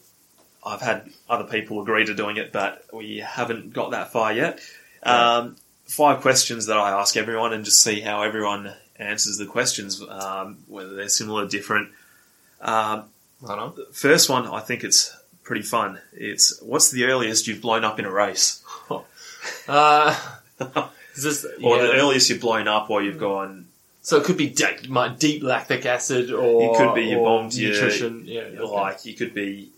[0.66, 4.60] I've had other people agree to doing it, but we haven't got that far yet.
[5.04, 10.02] Um, five questions that I ask everyone, and just see how everyone answers the questions,
[10.08, 11.90] um, whether they're similar, or different.
[12.62, 13.06] Um,
[13.42, 13.74] right on.
[13.92, 16.00] first one, I think it's pretty fun.
[16.14, 18.64] It's what's the earliest you've blown up in a race,
[19.68, 20.18] Uh,
[21.16, 21.84] is this, or yeah.
[21.84, 23.63] the earliest you've blown up, or you've gone
[24.06, 27.40] So it could be deep, my deep lactic acid, or It could be you or
[27.40, 28.24] bombed your- nutrition.
[28.26, 28.60] yeah, okay.
[28.60, 29.70] like you could be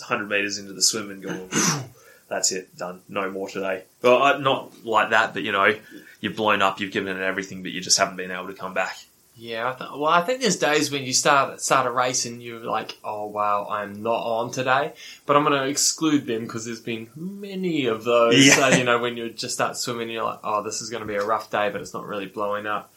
[0.00, 1.48] 100 meters into the swim and go,
[2.28, 3.84] that's it, done, no more today.
[4.02, 5.74] Well, uh, not like that, but you know,
[6.20, 8.74] you've blown up, you've given it everything, but you just haven't been able to come
[8.74, 8.98] back.
[9.36, 12.42] Yeah, I th- well, I think there's days when you start start a race and
[12.42, 14.92] you're like, oh wow, I'm not on today,
[15.24, 18.46] but I'm going to exclude them because there's been many of those.
[18.46, 18.56] Yeah.
[18.56, 21.06] So, you know, when you just start swimming, you're like, oh, this is going to
[21.06, 22.92] be a rough day, but it's not really blowing up.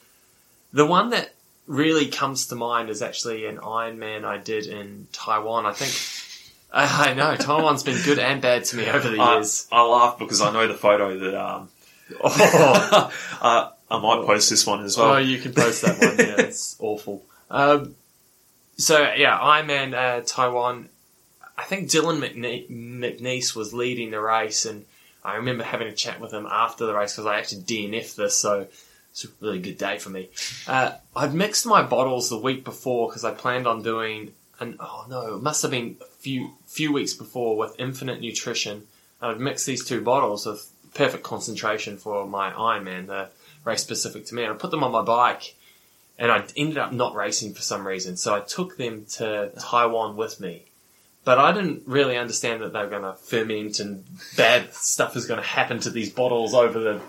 [0.74, 1.34] The one that
[1.67, 5.65] really comes to mind is actually an Ironman I did in Taiwan.
[5.65, 5.93] I think.
[6.74, 9.67] I I know Taiwan's been good and bad to me over the years.
[9.71, 11.69] I laugh because I know the photo that um,
[12.24, 13.11] Oh,
[13.41, 15.13] uh, I might post this one as well.
[15.13, 16.17] Oh, you can post that one.
[16.17, 17.24] Yeah, it's awful.
[17.49, 17.95] Um,
[18.78, 20.89] so yeah, Ironman uh, Taiwan.
[21.57, 24.86] I think Dylan McNe- McNeice was leading the race, and
[25.24, 28.38] I remember having a chat with him after the race because I actually DNF this,
[28.38, 28.67] so
[29.14, 30.30] it's a really good day for me.
[30.68, 35.05] Uh, I'd mixed my bottles the week before because I planned on doing an oh
[35.07, 38.88] no, it must have been a few few weeks before with Infinit Nutrition.
[39.22, 43.30] And I'd mixed these two bottles of perfect concentration for my Ironman, the
[43.64, 45.55] race specific to me, and I put them on my bike.
[46.18, 50.16] And I ended up not racing for some reason, so I took them to Taiwan
[50.16, 50.66] with me.
[51.24, 54.05] But I didn't really understand that they were going to ferment and
[54.38, 57.01] bad stuff is going to happen to these bottles over the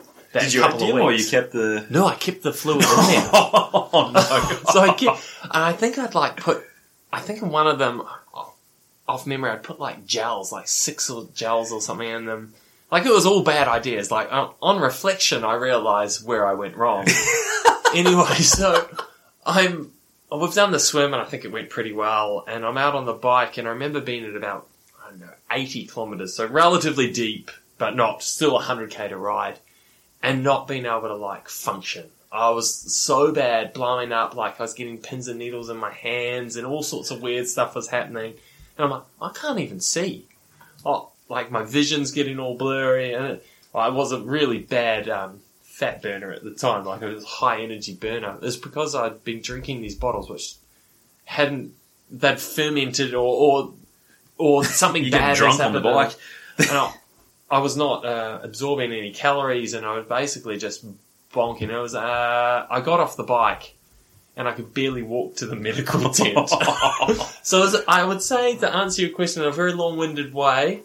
[0.42, 1.24] Did you couple empty of or weeks.
[1.24, 1.86] you kept the?
[1.90, 3.30] No, I kept the fluid in there.
[3.32, 4.70] oh no!
[4.72, 6.64] so I kept, and I think I'd like put,
[7.12, 8.02] I think in one of them,
[8.34, 8.44] uh,
[9.06, 12.54] off memory, I'd put like gels, like six or gels or something in them.
[12.90, 14.10] Like it was all bad ideas.
[14.10, 17.06] Like on, on reflection, I realised where I went wrong.
[17.94, 18.88] anyway, so
[19.46, 19.92] I'm,
[20.30, 22.44] we've done the swim and I think it went pretty well.
[22.46, 24.68] And I'm out on the bike and I remember being at about,
[25.04, 26.34] I don't know, 80 kilometres.
[26.34, 29.58] So relatively deep, but not still 100k to ride
[30.24, 32.06] and not being able to like function.
[32.32, 35.92] I was so bad blowing up, like I was getting pins and needles in my
[35.92, 38.32] hands and all sorts of weird stuff was happening.
[38.76, 40.26] And I'm like, I can't even see.
[40.84, 45.10] Oh, like my vision's getting all blurry and it, well, I was a really bad
[45.10, 48.38] um, fat burner at the time, like it was high energy burner.
[48.40, 50.54] It's because I'd been drinking these bottles which
[51.26, 51.74] hadn't,
[52.10, 53.74] they'd fermented or, or,
[54.38, 56.14] or something You bad drunk on the bike.
[56.58, 56.94] And I,
[57.54, 60.84] I was not uh, absorbing any calories, and I was basically just
[61.32, 61.70] bonking.
[61.70, 61.94] It was.
[61.94, 63.74] Uh, I got off the bike,
[64.36, 66.50] and I could barely walk to the medical tent.
[67.44, 70.82] so as I would say to answer your question in a very long-winded way.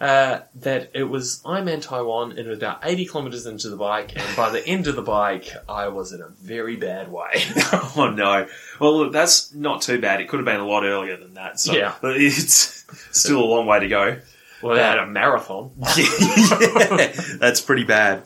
[0.00, 3.76] Uh, that it was I'm in Taiwan and it was about 80 kilometers into the
[3.76, 7.32] bike and by the end of the bike I was in a very bad way.
[7.96, 8.46] oh no!
[8.78, 10.20] Well, look, that's not too bad.
[10.20, 11.58] It could have been a lot earlier than that.
[11.58, 11.94] So Yeah.
[12.04, 14.18] it's still a long way to go.
[14.62, 15.70] Well, I had a marathon.
[15.96, 18.22] yeah, that's pretty bad.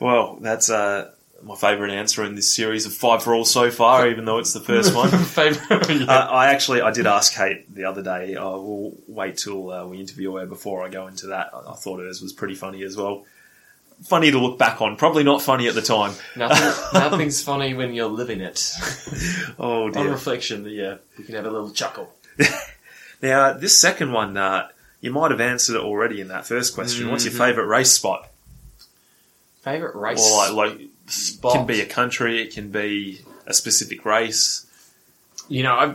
[0.00, 1.12] Well, that's uh,
[1.42, 4.52] my favourite answer in this series of five for all so far, even though it's
[4.52, 5.08] the first one.
[5.24, 6.04] Favorite- yeah.
[6.06, 8.36] Uh, I actually I did ask Kate the other day.
[8.36, 11.50] I will wait till uh, we interview her before I go into that.
[11.52, 13.24] I, I thought hers was pretty funny as well.
[14.04, 14.94] Funny to look back on.
[14.96, 16.12] Probably not funny at the time.
[16.36, 18.72] Nothing, nothing's funny when you're living it.
[19.58, 20.04] Oh dear.
[20.04, 22.12] On reflection, yeah, we can have a little chuckle.
[23.20, 24.68] Now this second one, uh,
[25.00, 27.10] you might have answered it already in that first question.
[27.10, 27.38] What's your Mhm.
[27.38, 28.28] favourite race spot?
[29.62, 31.52] Favorite race Or like, like spot?
[31.54, 32.40] can be a country.
[32.42, 34.66] It can be a specific race.
[35.48, 35.94] You know, I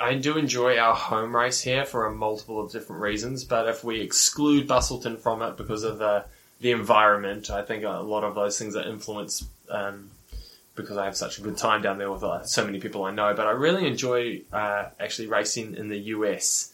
[0.00, 3.84] I do enjoy our home race here for a multiple of different reasons, but if
[3.84, 6.24] we exclude Busselton from it because of the
[6.60, 10.10] the environment, I think a lot of those things are influenced um,
[10.74, 13.10] because I have such a good time down there with uh, so many people I
[13.10, 13.34] know.
[13.34, 16.72] But I really enjoy uh, actually racing in the US.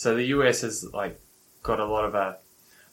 [0.00, 1.20] So the US has like
[1.62, 2.32] got a lot of uh,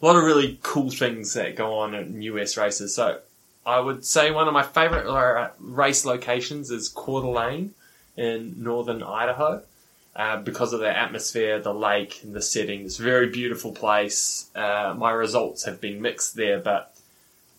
[0.01, 2.93] a lot of really cool things that go on in US races.
[2.93, 3.21] So
[3.65, 7.73] I would say one of my favorite uh, race locations is Coeur d'Alene
[8.17, 9.63] in northern Idaho.
[10.17, 14.49] Uh, because of the atmosphere, the lake, and the setting, it's a very beautiful place.
[14.53, 16.93] Uh, my results have been mixed there, but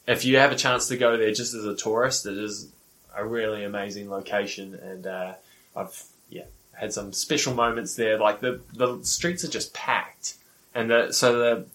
[0.07, 2.69] if you have a chance to go there just as a tourist, it is
[3.17, 5.35] a really amazing location, and uh,
[5.75, 6.05] I've
[6.79, 8.19] had some special moments there.
[8.19, 10.35] Like the the streets are just packed,
[10.75, 11.67] and the, so the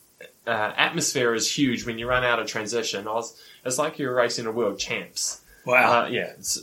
[0.51, 3.07] uh, atmosphere is huge when you run out of transition.
[3.07, 5.41] I was, it's like you're racing a world champs.
[5.65, 6.03] Wow.
[6.03, 6.61] Uh, yeah, it's,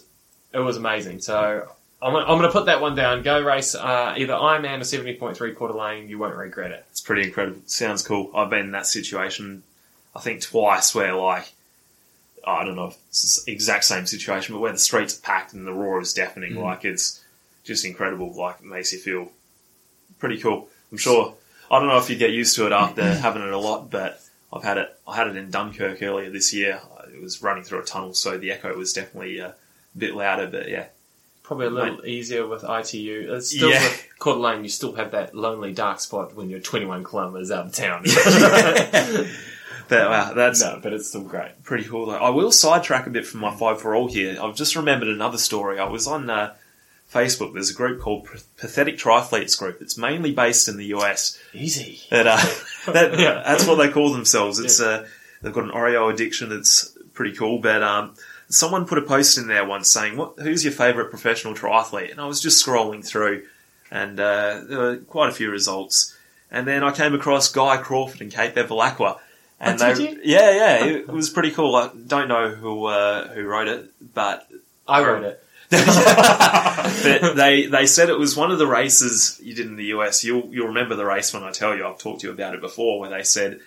[0.52, 1.20] it was amazing.
[1.20, 1.68] So
[2.02, 3.22] I'm, I'm going to put that one down.
[3.22, 6.08] Go race uh, either Ironman or 70.3 Coeur d'Alene.
[6.08, 6.84] You won't regret it.
[6.90, 7.60] It's pretty incredible.
[7.66, 8.30] Sounds cool.
[8.34, 9.62] I've been in that situation,
[10.14, 11.52] I think twice, where like
[12.46, 15.52] I don't know if it's the exact same situation, but where the streets are packed
[15.52, 16.54] and the roar is deafening.
[16.54, 16.62] Mm.
[16.62, 17.22] Like it's
[17.64, 18.32] just incredible.
[18.34, 19.30] Like it makes you feel
[20.18, 20.68] pretty cool.
[20.90, 21.34] I'm sure.
[21.70, 24.20] I don't know if you get used to it after having it a lot, but
[24.52, 24.98] I've had it.
[25.06, 26.80] I had it in Dunkirk earlier this year.
[27.14, 29.54] It was running through a tunnel, so the echo was definitely uh, a
[29.98, 30.46] bit louder.
[30.46, 30.86] But yeah,
[31.42, 33.32] Probably a little easier with ITU.
[33.34, 33.82] It's still Yeah.
[33.82, 37.66] with Coeur d'Alene, you still have that lonely dark spot when you're 21 kilometres out
[37.66, 38.04] of town.
[39.88, 41.62] but wow, that's no, but it's still great.
[41.64, 42.06] pretty cool.
[42.06, 42.12] Though.
[42.18, 44.38] I will sidetrack a bit from my five for all here.
[44.40, 45.78] I've just remembered another story.
[45.80, 46.54] I was on uh,
[47.12, 47.52] Facebook.
[47.54, 49.80] There's a group called Pathetic Triathletes Group.
[49.80, 51.38] It's mainly based in the US.
[51.52, 52.00] Easy.
[52.10, 52.36] That, uh,
[52.92, 53.42] that Yeah.
[53.44, 54.58] that's what they call themselves.
[54.58, 55.06] It's uh,
[55.42, 56.52] they've got an Oreo addiction.
[56.52, 57.58] It's pretty cool.
[57.58, 58.14] But um,
[58.48, 60.34] someone put a post in there once saying, "What?
[60.38, 63.44] Who's your favorite professional triathlete?" And I was just scrolling through,
[63.90, 66.16] and uh, there were quite a few results.
[66.52, 69.18] And then I came across Guy Crawford and Kate Bevilacqua.
[69.60, 70.20] And Oh, they, did you?
[70.24, 71.76] yeah, yeah, it was pretty cool.
[71.76, 74.48] I don't know who uh, who wrote it, but
[74.88, 75.44] I wrote it.
[75.70, 80.24] but they they said it was one of the races you did in the US.
[80.24, 81.86] You'll you'll remember the race when I tell you.
[81.86, 83.60] I've talked to you about it before, where they said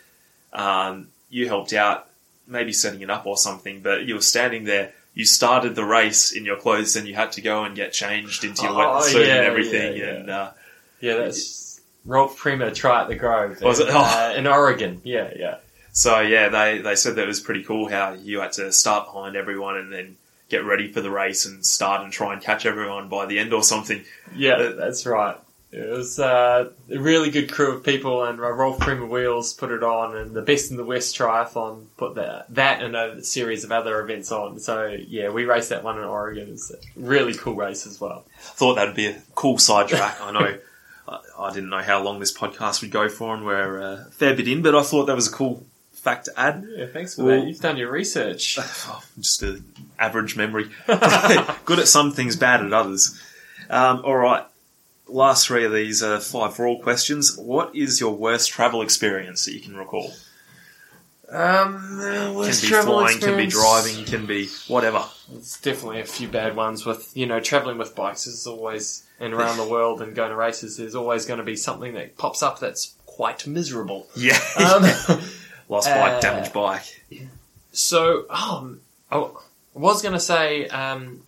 [0.51, 2.07] um, you helped out,
[2.47, 4.91] maybe setting it up or something, but you were standing there.
[5.15, 8.43] You started the race in your clothes, and you had to go and get changed
[8.43, 9.95] into your Oh, wetsuit yeah, and everything.
[9.95, 10.09] yeah, yeah.
[10.15, 10.51] And uh,
[11.01, 13.61] Yeah, that's Rolf Prima Tri at the Grove.
[13.61, 13.93] Was in, it?
[13.93, 13.99] Oh.
[13.99, 15.01] uh, in Oregon.
[15.03, 15.57] Yeah, yeah.
[15.91, 19.05] so yeah, they they said that it was pretty cool how you had to start
[19.05, 20.17] behind everyone and then
[20.53, 23.53] get ready for the race and start and try and catch everyone by the end
[23.53, 24.03] or something.
[24.35, 25.35] Yeah, that's right.
[25.71, 29.71] It was uh, a really good crew of people, and uh, Rolf Prima Wheels put
[29.71, 33.63] it on, and the Best in the West Triathlon put that that and a series
[33.63, 34.59] of other events on.
[34.59, 36.49] So yeah, we raced that one in Oregon.
[36.51, 38.25] It's a really cool race as well.
[38.37, 40.21] thought that'd be a cool sidetrack.
[40.21, 40.59] I know
[41.07, 44.11] I, I didn't know how long this podcast would go for, and we're uh, a
[44.11, 45.65] fair bit in, but I thought that was a cool
[46.03, 46.65] fact to add.
[46.69, 47.47] Yeah, thanks for Well- that.
[47.47, 48.57] You've done your research.
[48.87, 49.63] Oh, just an
[49.97, 50.69] average memory.
[51.65, 53.19] Good at some things, bad at others.
[53.69, 54.43] Um, all right,
[55.07, 57.37] last three of these uh, five for all questions.
[57.37, 60.11] What is your worst travel experience that you can recall?
[61.29, 65.03] Um, Can be flying, can be driving, can be whatever.
[65.33, 69.33] It's definitely a few bad ones with, you know, travelling with bikes is always, and
[69.33, 72.43] around the world and going to races, there's always going to be something that pops
[72.43, 74.05] up that's quite miserable.
[74.15, 74.83] Yeah, Um,
[75.74, 77.03] lost bike, uh, damaged bike.
[77.71, 79.41] so, um, oh,
[79.76, 81.24] I was going to say, um,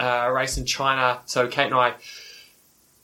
[0.00, 1.20] uh, a race in China.
[1.26, 1.94] So Kate and I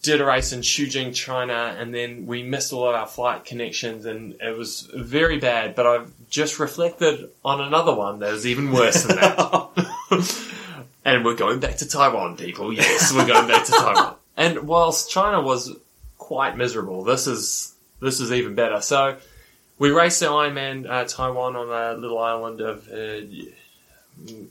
[0.03, 4.07] did a race in Shujing, China, and then we missed all of our flight connections,
[4.07, 5.74] and it was very bad.
[5.74, 9.68] But I've just reflected on another one that was even worse than that.
[11.05, 12.72] and we're going back to Taiwan, people.
[12.72, 14.14] Yes, we're going back to Taiwan.
[14.39, 15.74] And whilst China was
[16.18, 18.83] quite miserable, this is this is even better.
[18.83, 19.16] So
[19.79, 22.89] we raced the Ironman uh, Taiwan on a little island of.
[22.89, 23.20] Uh,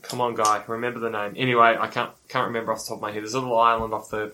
[0.02, 1.34] come on, guy, remember the name.
[1.36, 3.22] Anyway, I can't can't remember off the top of my head.
[3.22, 4.32] There's a little island off the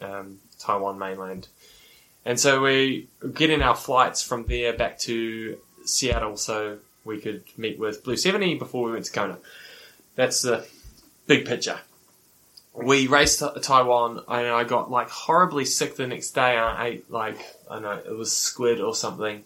[0.00, 1.48] um, Taiwan mainland,
[2.24, 7.44] and so we get in our flights from there back to Seattle, so we could
[7.58, 9.38] meet with Blue Seventy before we went to Kona.
[10.14, 10.66] That's the
[11.26, 11.80] big picture.
[12.72, 16.56] We raced Taiwan, and I got like horribly sick the next day.
[16.56, 17.38] I ate like
[17.70, 19.44] I don't know it was squid or something.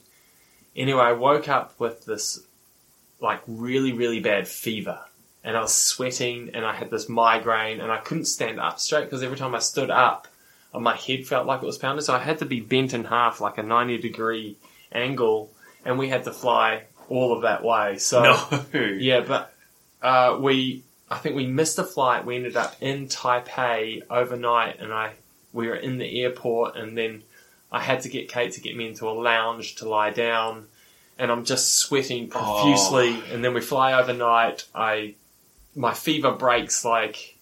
[0.76, 2.40] Anyway, I woke up with this
[3.20, 5.00] like really really bad fever,
[5.42, 9.04] and I was sweating, and I had this migraine, and I couldn't stand up straight
[9.04, 10.28] because every time I stood up,
[10.72, 12.04] my head felt like it was pounded.
[12.04, 14.56] So I had to be bent in half, like a ninety degree
[14.92, 15.50] angle,
[15.84, 17.98] and we had to fly all of that way.
[17.98, 18.80] So no.
[18.98, 19.54] yeah, but
[20.02, 22.24] uh, we, I think we missed a flight.
[22.24, 25.12] We ended up in Taipei overnight, and I,
[25.52, 27.22] we were in the airport, and then
[27.74, 30.68] I had to get Kate to get me into a lounge to lie down,
[31.18, 32.38] and I'm just sweating oh.
[32.38, 33.20] profusely.
[33.32, 34.64] And then we fly overnight.
[34.72, 35.14] I,
[35.74, 37.36] my fever breaks like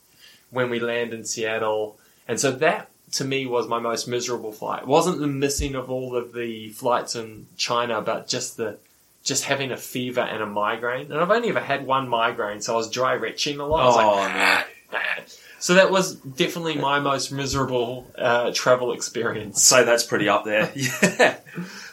[0.51, 4.83] when we land in Seattle, and so that to me was my most miserable flight.
[4.83, 8.79] It wasn't the missing of all of the flights in China, but just the
[9.23, 11.13] just having a fever and a migraine.
[11.13, 13.83] And I've only ever had one migraine, so I was dry retching a lot.
[13.83, 14.99] I was Oh, like, no.
[14.99, 15.23] Ah,
[15.63, 19.63] so that was definitely my most miserable uh, travel experience.
[19.63, 20.73] So that's pretty up there.
[20.75, 21.37] yeah.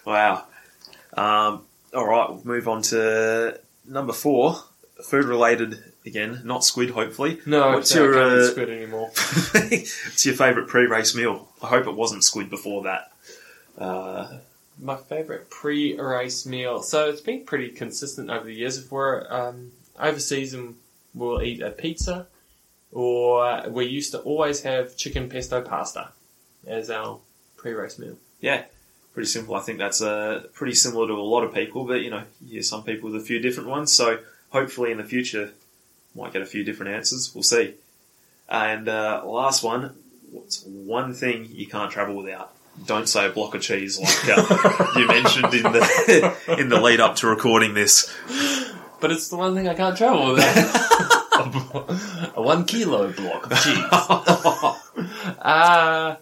[0.05, 0.45] Wow.
[1.13, 1.61] Um,
[1.93, 4.55] all right, we'll move on to number four.
[5.03, 7.41] Food related again, not squid, hopefully.
[7.45, 9.11] No, What's it's your, uh, squid anymore.
[9.53, 11.47] What's your favourite pre race meal?
[11.61, 13.11] I hope it wasn't squid before that.
[13.77, 14.39] Uh,
[14.81, 16.81] My favourite pre-race meal.
[16.81, 18.79] So it's been pretty consistent over the years.
[18.79, 20.75] If we're um, overseas and
[21.13, 22.25] we'll eat a pizza,
[22.91, 26.09] or we used to always have chicken pesto pasta
[26.65, 27.19] as our
[27.57, 28.17] pre-race meal.
[28.41, 28.63] yeah,
[29.13, 29.55] pretty simple.
[29.55, 32.53] I think that's uh, pretty similar to a lot of people, but you know, you
[32.53, 33.91] hear some people with a few different ones.
[33.91, 34.19] So
[34.49, 35.51] hopefully in the future,
[36.15, 37.33] might get a few different answers.
[37.33, 37.75] We'll see.
[38.47, 39.95] And uh, last one,
[40.31, 42.53] what's one thing you can't travel without?
[42.85, 47.01] Don't say a block of cheese like uh, you mentioned in the in the lead
[47.01, 48.13] up to recording this.
[49.01, 51.15] But it's the one thing I can't travel without.
[51.39, 54.75] a one kilo block of cheese.
[55.41, 56.15] Uh,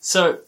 [0.00, 0.38] so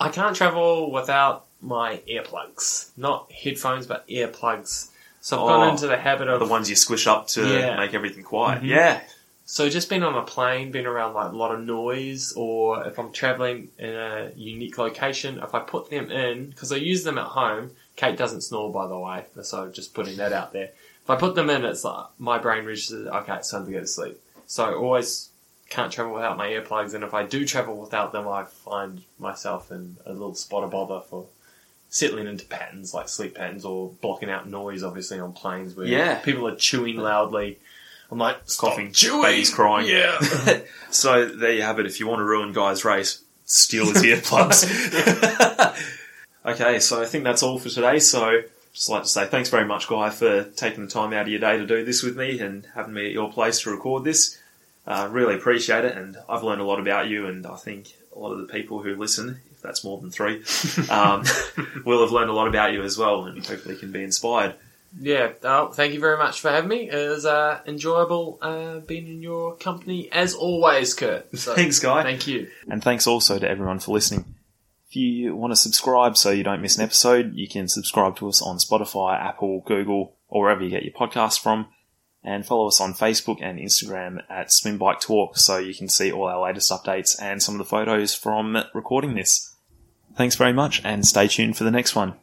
[0.00, 2.90] I can't travel without my earplugs.
[2.96, 4.88] Not headphones, but earplugs.
[5.20, 7.76] So I've Oh, gone into the habit of the ones you squish up to Yeah.
[7.76, 8.62] make everything quiet.
[8.62, 8.66] Mhm.
[8.68, 9.00] Yeah,
[9.44, 12.98] So just being on a plane, being around like a lot of noise, or if
[12.98, 17.18] I'm traveling in a unique location, if I put them in, because I use them
[17.18, 20.70] at home, Kate doesn't snore by the way, so just putting that out there.
[21.04, 23.80] If I put them in, it's like my brain registers, okay, it's time to go
[23.80, 24.20] to sleep.
[24.46, 25.30] So I always
[25.68, 29.70] can't travel without my earplugs, and if I do travel without them, I find myself
[29.72, 31.26] in a little spot of bother for
[31.88, 36.18] settling into patterns like sleep patterns or blocking out noise, obviously on planes where Yeah.
[36.20, 37.58] people are chewing loudly.
[38.10, 39.88] I'm like, coughing, chewing, babies crying.
[39.88, 40.18] Yeah.
[40.90, 41.86] so there you have it.
[41.86, 44.64] If you want to ruin Guy's race, steal his earplugs.
[46.46, 47.98] okay, so I think that's all for today.
[47.98, 48.42] So
[48.72, 51.40] just like to say thanks very much, Guy, for taking the time out of your
[51.40, 54.38] day to do this with me and having me at your place to record this.
[54.86, 58.18] Uh, really appreciate it, and I've learned a lot about you, and I think a
[58.18, 60.42] lot of the people who listen, if that's more than three,
[60.90, 61.24] um,
[61.84, 64.54] will have learned a lot about you as well, and hopefully can be inspired.
[65.00, 66.90] Yeah, oh, thank you very much for having me.
[66.90, 71.34] It was uh, enjoyable uh, being in your company as always, Kurt.
[71.38, 72.02] So, Thanks, Guy.
[72.02, 72.50] Thank you.
[72.68, 74.34] And thanks also to everyone for listening.
[74.92, 78.28] If you want to subscribe so you don't miss an episode, you can subscribe to
[78.28, 81.68] us on Spotify, Apple, Google, or wherever you get your podcasts from.
[82.22, 86.12] And follow us on Facebook and Instagram at Swim Bike Talk so you can see
[86.12, 89.56] all our latest updates and some of the photos from recording this.
[90.14, 92.16] Thanks very much and stay tuned for the next one.